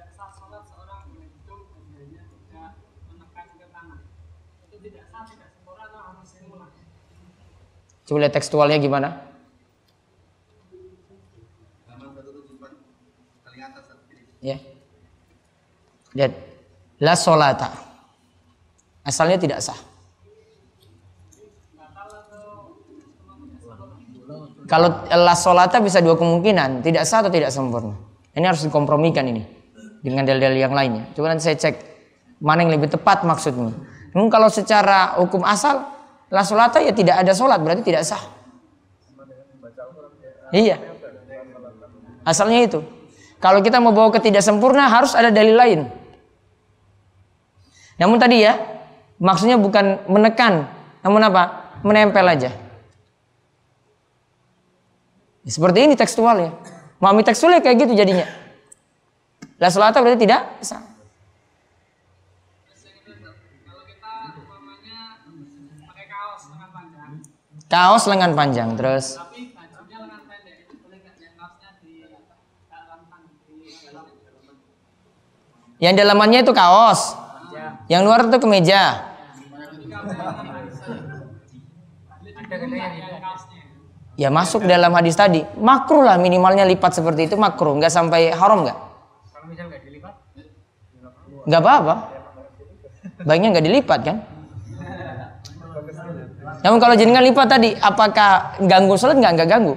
tidak 0.01 0.09
sah 0.11 0.31
sholat 0.35 0.67
seorang 0.67 1.07
menghitung 1.15 1.63
badannya 1.71 2.23
tidak 2.27 2.71
menekan 3.07 3.47
ke 3.55 3.67
tangan 3.71 4.01
itu 4.67 4.77
tidak 4.91 5.05
sah 5.15 5.23
tidak 5.31 5.49
sempurna 5.55 5.85
atau 5.87 6.01
harus 6.03 6.27
sempurna 6.27 6.67
Coba 8.11 8.27
lihat 8.27 8.35
tekstualnya 8.35 8.75
gimana? 8.83 9.23
Sama 11.87 12.11
174 12.11 13.47
paling 13.47 13.63
atas 13.63 13.87
Ustaz. 13.87 14.03
Ini. 14.11 14.51
Ya. 14.51 14.59
Lihat. 16.19 16.35
La 16.99 17.15
solata. 17.15 17.71
Asalnya 19.07 19.39
tidak 19.39 19.63
sah. 19.63 19.79
Kalau 24.67 25.07
la 25.07 25.35
solata 25.39 25.79
bisa 25.79 26.03
dua 26.03 26.19
kemungkinan, 26.19 26.83
tidak 26.83 27.07
sah 27.07 27.23
atau 27.23 27.31
tidak 27.31 27.55
sempurna. 27.55 27.95
Ini 28.35 28.43
harus 28.43 28.67
dikompromikan 28.67 29.23
ini 29.31 29.47
dengan 30.03 30.27
dalil-dalil 30.27 30.59
yang 30.59 30.75
lainnya. 30.75 31.07
Coba 31.15 31.31
nanti 31.31 31.47
saya 31.47 31.55
cek 31.55 31.79
mana 32.43 32.67
yang 32.67 32.75
lebih 32.75 32.91
tepat 32.91 33.23
maksudnya. 33.23 33.71
Namun 34.19 34.27
kalau 34.35 34.51
secara 34.51 35.15
hukum 35.23 35.47
asal 35.47 36.00
la 36.31 36.43
solata 36.47 36.79
ya 36.79 36.95
tidak 36.95 37.21
ada 37.21 37.33
solat 37.35 37.59
berarti 37.59 37.83
tidak 37.83 38.07
sah. 38.07 38.23
Iya. 40.51 40.83
Asalnya 42.27 42.67
itu. 42.67 42.81
Kalau 43.41 43.65
kita 43.65 43.81
mau 43.81 43.95
bawa 43.97 44.13
ke 44.13 44.21
tidak 44.21 44.45
sempurna 44.45 44.87
harus 44.91 45.17
ada 45.17 45.33
dalil 45.33 45.57
lain. 45.57 45.81
Namun 47.97 48.21
tadi 48.21 48.45
ya, 48.45 48.61
maksudnya 49.17 49.57
bukan 49.57 50.05
menekan, 50.09 50.69
namun 51.01 51.21
apa? 51.25 51.73
Menempel 51.81 52.25
aja. 52.25 52.53
Ya, 55.45 55.51
Seperti 55.51 55.89
ini 55.89 55.97
tekstualnya. 55.97 56.53
Mami 57.01 57.25
tekstualnya 57.25 57.65
kayak 57.65 57.89
gitu 57.89 57.97
jadinya. 57.97 58.29
La 59.57 59.73
salata 59.73 60.05
berarti 60.05 60.21
tidak 60.21 60.61
sah. 60.61 60.85
kalau 63.65 63.85
kita 63.89 64.13
umpamanya 64.37 65.01
pakai 65.89 66.07
kaos 66.09 66.43
lengan 66.53 66.71
panjang 66.73 67.13
Kaos 67.71 68.11
lengan 68.11 68.35
panjang 68.35 68.75
terus. 68.75 69.15
tapi 69.15 69.55
bajunya 69.55 70.03
lengan 70.03 70.27
pendek 70.27 70.67
itu 70.67 70.75
boleh 70.83 70.99
nggak 71.07 71.15
yang 71.23 71.35
kaosnya 71.39 71.71
di 71.79 72.03
dalam 72.03 73.01
tang 73.07 73.23
di 73.31 73.71
dalam 73.87 74.05
Yang 75.79 75.95
dalamannya 76.03 76.41
itu 76.43 76.51
kaos. 76.51 77.15
Yang 77.87 78.03
luar 78.03 78.27
itu 78.27 78.39
kemeja. 78.43 78.83
kaosnya 83.23 83.61
Ya 84.19 84.29
masuk 84.29 84.67
dalam 84.67 84.93
hadis 84.93 85.15
tadi. 85.17 85.47
Makruh 85.57 86.05
lah 86.05 86.19
minimalnya 86.19 86.67
lipat 86.67 86.93
seperti 86.99 87.31
itu 87.31 87.39
makruh. 87.39 87.79
Nggak 87.79 87.95
sampai 87.95 88.35
haram 88.35 88.67
nggak? 88.67 88.79
kalau 89.31 89.47
misal 89.49 89.71
nggak 89.71 89.83
dilipat 89.87 90.15
Nggak 91.49 91.61
apa-apa. 91.63 91.95
Baiknya 93.25 93.49
nggak 93.55 93.67
dilipat 93.71 94.01
kan? 94.05 94.17
Namun 96.61 96.79
kalau 96.79 96.93
jenengan 96.93 97.25
lipat 97.25 97.49
tadi, 97.49 97.73
apakah 97.81 98.61
ganggu 98.65 98.95
sholat 99.01 99.17
nggak? 99.17 99.33
Nggak 99.41 99.49
ganggu. 99.49 99.75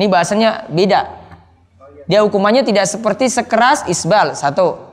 Ini 0.00 0.06
bahasanya 0.08 0.64
beda. 0.72 1.00
Dia 2.08 2.24
hukumannya 2.24 2.64
tidak 2.64 2.88
seperti 2.88 3.28
sekeras 3.28 3.84
isbal 3.86 4.32
satu. 4.32 4.88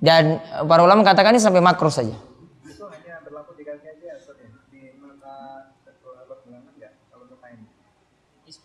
Dan 0.00 0.40
para 0.66 0.80
ulama 0.82 1.04
katakan 1.04 1.36
ini 1.36 1.42
sampai 1.42 1.60
makruh 1.60 1.92
saja. 1.92 2.16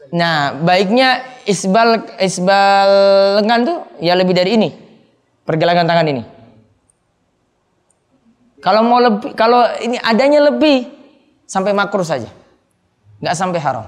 Nah, 0.09 0.57
baiknya 0.65 1.21
isbal 1.45 2.17
isbal 2.17 2.89
lengan 3.43 3.59
tuh 3.61 3.77
ya 4.01 4.17
lebih 4.17 4.33
dari 4.33 4.57
ini. 4.57 4.69
Pergelangan 5.45 5.85
tangan 5.85 6.07
ini. 6.09 6.23
Kalau 8.59 8.81
mau 8.83 8.99
lebih 8.99 9.37
kalau 9.37 9.63
ini 9.79 10.01
adanya 10.01 10.49
lebih 10.49 10.98
sampai 11.49 11.73
makruh 11.73 12.05
saja. 12.05 12.29
nggak 13.19 13.35
sampai 13.35 13.59
haram. 13.59 13.83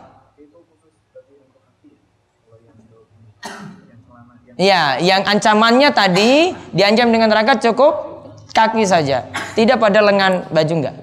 Iya, 4.59 4.99
yang 4.99 5.23
ancamannya 5.23 5.89
tadi 5.95 6.51
diancam 6.75 7.09
dengan 7.15 7.31
neraka 7.31 7.55
cukup 7.57 8.11
kaki 8.51 8.83
saja, 8.83 9.23
tidak 9.55 9.79
pada 9.79 10.03
lengan 10.03 10.43
baju 10.51 10.73
enggak. 10.75 10.97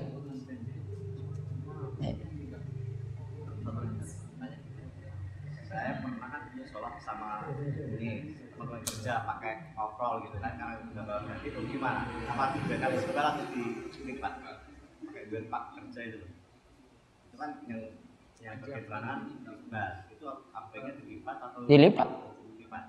saya 5.69 6.05
pernah 6.05 6.29
kan 6.29 6.43
dia 6.53 6.65
sholat 6.69 6.95
sama 7.01 7.49
ini 7.97 8.37
teman 8.53 8.81
kerja 8.85 9.25
pakai 9.25 9.73
overall 9.75 10.21
gitu 10.21 10.37
kan 10.39 10.53
karena 10.61 10.85
udah 10.93 11.05
bawa 11.09 11.35
itu 11.41 11.61
gimana 11.73 12.05
apa 12.29 12.45
tiga 12.61 12.77
kali 12.77 12.97
sebentar 13.01 13.25
atau 13.33 13.45
di 13.49 13.65
lipat 14.05 14.33
pakai 15.09 15.23
dua 15.33 15.41
pak 15.49 15.63
kerja 15.77 16.01
itu 16.05 16.17
loh 16.21 16.31
itu 17.29 17.37
kan 17.49 17.57
yang 17.65 17.81
yang 18.45 18.55
pakai 18.61 18.81
celana 18.85 19.13
nah 19.73 19.89
itu 20.13 20.27
apanya 20.53 20.93
dilipat 21.01 21.37
atau 21.41 21.59
Dilipat. 21.65 22.09
dilipat 22.57 22.83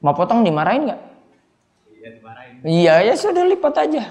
Mau 0.00 0.14
potong 0.16 0.40
dimarahin 0.44 0.88
nggak? 0.88 1.00
iya 1.92 2.08
dimarahin 2.16 2.54
Iya 2.64 2.94
ya 3.12 3.14
sudah 3.16 3.44
lipat 3.44 3.74
aja. 3.76 4.04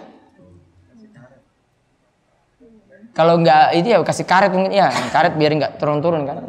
Kalau 3.16 3.40
nggak 3.40 3.80
itu 3.80 3.88
ya 3.96 4.04
kasih 4.04 4.28
karet 4.28 4.52
mungkin 4.52 4.76
ya 4.76 4.92
karet 5.10 5.40
biar 5.40 5.56
nggak 5.56 5.74
turun-turun 5.80 6.28
kan. 6.28 6.44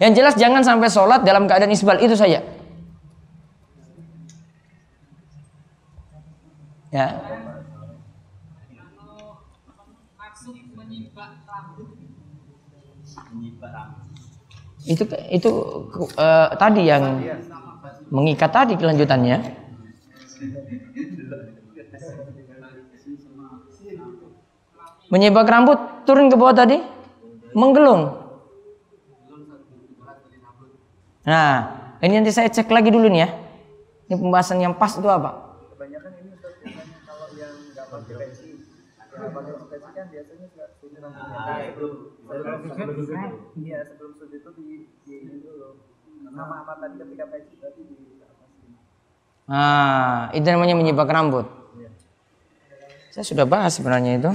Yang 0.00 0.12
jelas 0.16 0.34
jangan 0.40 0.62
sampai 0.64 0.88
sholat 0.88 1.20
dalam 1.28 1.44
keadaan 1.44 1.72
isbal 1.72 2.00
itu 2.00 2.16
saja. 2.16 2.40
Ya. 6.94 7.08
maksud 10.46 10.78
menyibak 10.78 11.42
rambut 11.42 11.90
menyibat 13.34 13.72
rambut 13.74 14.06
Itu 14.86 15.02
itu 15.34 15.50
eh, 16.14 16.48
tadi 16.54 16.82
yang 16.86 17.18
mengikat 18.14 18.50
tadi 18.54 18.78
kelanjutannya. 18.78 19.66
Menyibak 25.06 25.46
rambut 25.46 25.78
turun 26.02 26.26
ke 26.26 26.34
bawah 26.34 26.54
tadi, 26.54 26.82
menggelung. 27.54 28.26
Nah, 31.26 31.54
ini 32.02 32.22
nanti 32.22 32.34
saya 32.34 32.50
cek 32.50 32.70
lagi 32.70 32.90
dulu 32.90 33.06
nih 33.10 33.26
ya. 33.26 33.28
Ini 34.06 34.14
pembahasan 34.18 34.62
yang 34.62 34.74
pas 34.74 34.94
itu 34.94 35.06
apa? 35.06 35.46
Peci 39.44 39.90
kan 39.92 40.06
biasanya 40.08 40.46
sudah 40.52 40.66
Nah, 40.96 41.60
sebelum 41.72 41.92
sebelum 42.24 42.58
sebelum 42.72 42.96
sujud, 43.04 43.32
iya 43.60 43.78
sebelum 43.84 44.12
sujud 44.16 44.40
itu 44.40 44.50
di 44.56 44.66
di 45.04 45.12
ini 45.22 45.34
dulu. 45.44 45.76
Sama 46.32 46.64
sama 46.64 46.74
tadi 46.80 46.94
ketika 46.96 47.24
peci 47.28 47.54
tadi 47.60 47.80
di. 47.84 47.96
Nah, 49.46 50.34
itu 50.34 50.46
namanya 50.46 50.74
menyibak 50.74 51.06
rambut. 51.06 51.46
Saya 53.14 53.24
sudah 53.24 53.46
bahas 53.46 53.78
sebenarnya 53.78 54.18
itu. 54.18 54.30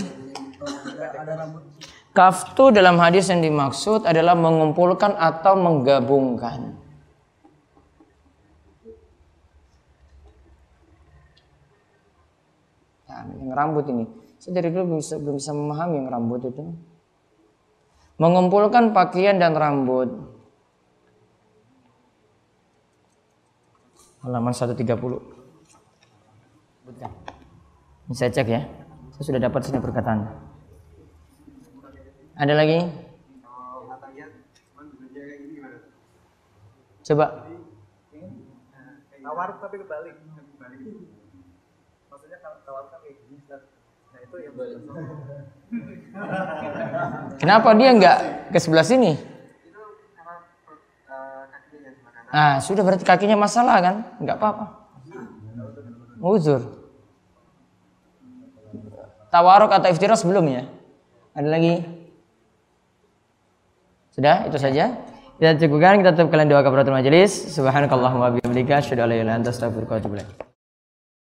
Kaftu 2.11 2.75
dalam 2.75 2.99
hadis 2.99 3.27
yang 3.31 3.43
dimaksud 3.43 4.07
adalah 4.07 4.35
mengumpulkan 4.35 5.15
atau 5.15 5.55
menggabungkan. 5.55 6.75
Nah, 13.07 13.21
yang 13.39 13.51
rambut 13.51 13.85
ini. 13.91 14.20
Saya 14.41 14.57
dari 14.57 14.73
dulu 14.73 14.97
belum 14.97 14.99
bisa, 15.05 15.15
belum 15.21 15.37
bisa 15.37 15.53
memahami 15.53 16.09
rambut 16.09 16.41
itu. 16.49 16.65
Mengumpulkan 18.17 18.89
pakaian 18.89 19.37
dan 19.37 19.53
rambut. 19.53 20.09
Halaman 24.25 24.53
130. 24.53 24.81
Sebutkan. 26.81 27.11
Ini 28.09 28.13
saya 28.17 28.33
cek 28.33 28.47
ya. 28.49 28.61
Saya 29.13 29.23
sudah 29.29 29.41
dapat 29.45 29.61
sini 29.61 29.77
perkataan. 29.77 30.25
Ada 32.41 32.53
lagi? 32.57 32.81
Coba. 37.01 37.25
Tawaruk 39.21 39.57
tapi 39.61 39.75
kebalik. 39.81 40.15
Maksudnya 42.09 42.37
kalau 42.41 42.57
tawaruk 42.65 42.89
kan 42.93 42.99
kayak 43.05 43.17
gini, 43.25 43.41
Ustaz. 43.41 43.61
Nah, 44.13 44.20
itu 44.20 44.20
yang 44.20 44.20
Kenapa 47.41 47.73
dia 47.75 47.91
nggak 47.95 48.17
ke 48.51 48.59
sebelah 48.59 48.84
sini? 48.84 49.15
Ah, 52.32 52.63
sudah 52.63 52.84
berarti 52.88 53.03
kakinya 53.03 53.36
masalah 53.36 53.84
kan? 53.84 53.95
Nggak 54.23 54.39
apa-apa. 54.39 54.65
Uzur. 56.23 56.79
Tawaruk 59.32 59.71
atau 59.71 59.91
iftiras 59.91 60.23
belum 60.23 60.47
ya? 60.47 60.63
Ada 61.36 61.47
lagi? 61.47 61.84
Sudah, 64.11 64.47
itu 64.47 64.57
saja. 64.59 64.91
Kita 65.39 65.57
cukupkan, 65.57 66.03
kita 66.03 66.11
tutup 66.13 66.29
kalian 66.36 66.51
doa 66.51 66.61
kafaratul 66.61 66.95
majelis. 66.95 67.32
Subhanakallahumma 67.55 68.29
wa 68.29 68.34
bihamdika 68.38 68.84
asyhadu 68.84 69.03
an 69.03 69.09
la 69.09 69.15
ilaha 69.15 69.23
illa 69.23 69.34
anta 69.39 69.49
astaghfiruka 69.49 69.91
wa 69.95 69.99
atubu 69.99 70.15
ilaik. 70.19 70.50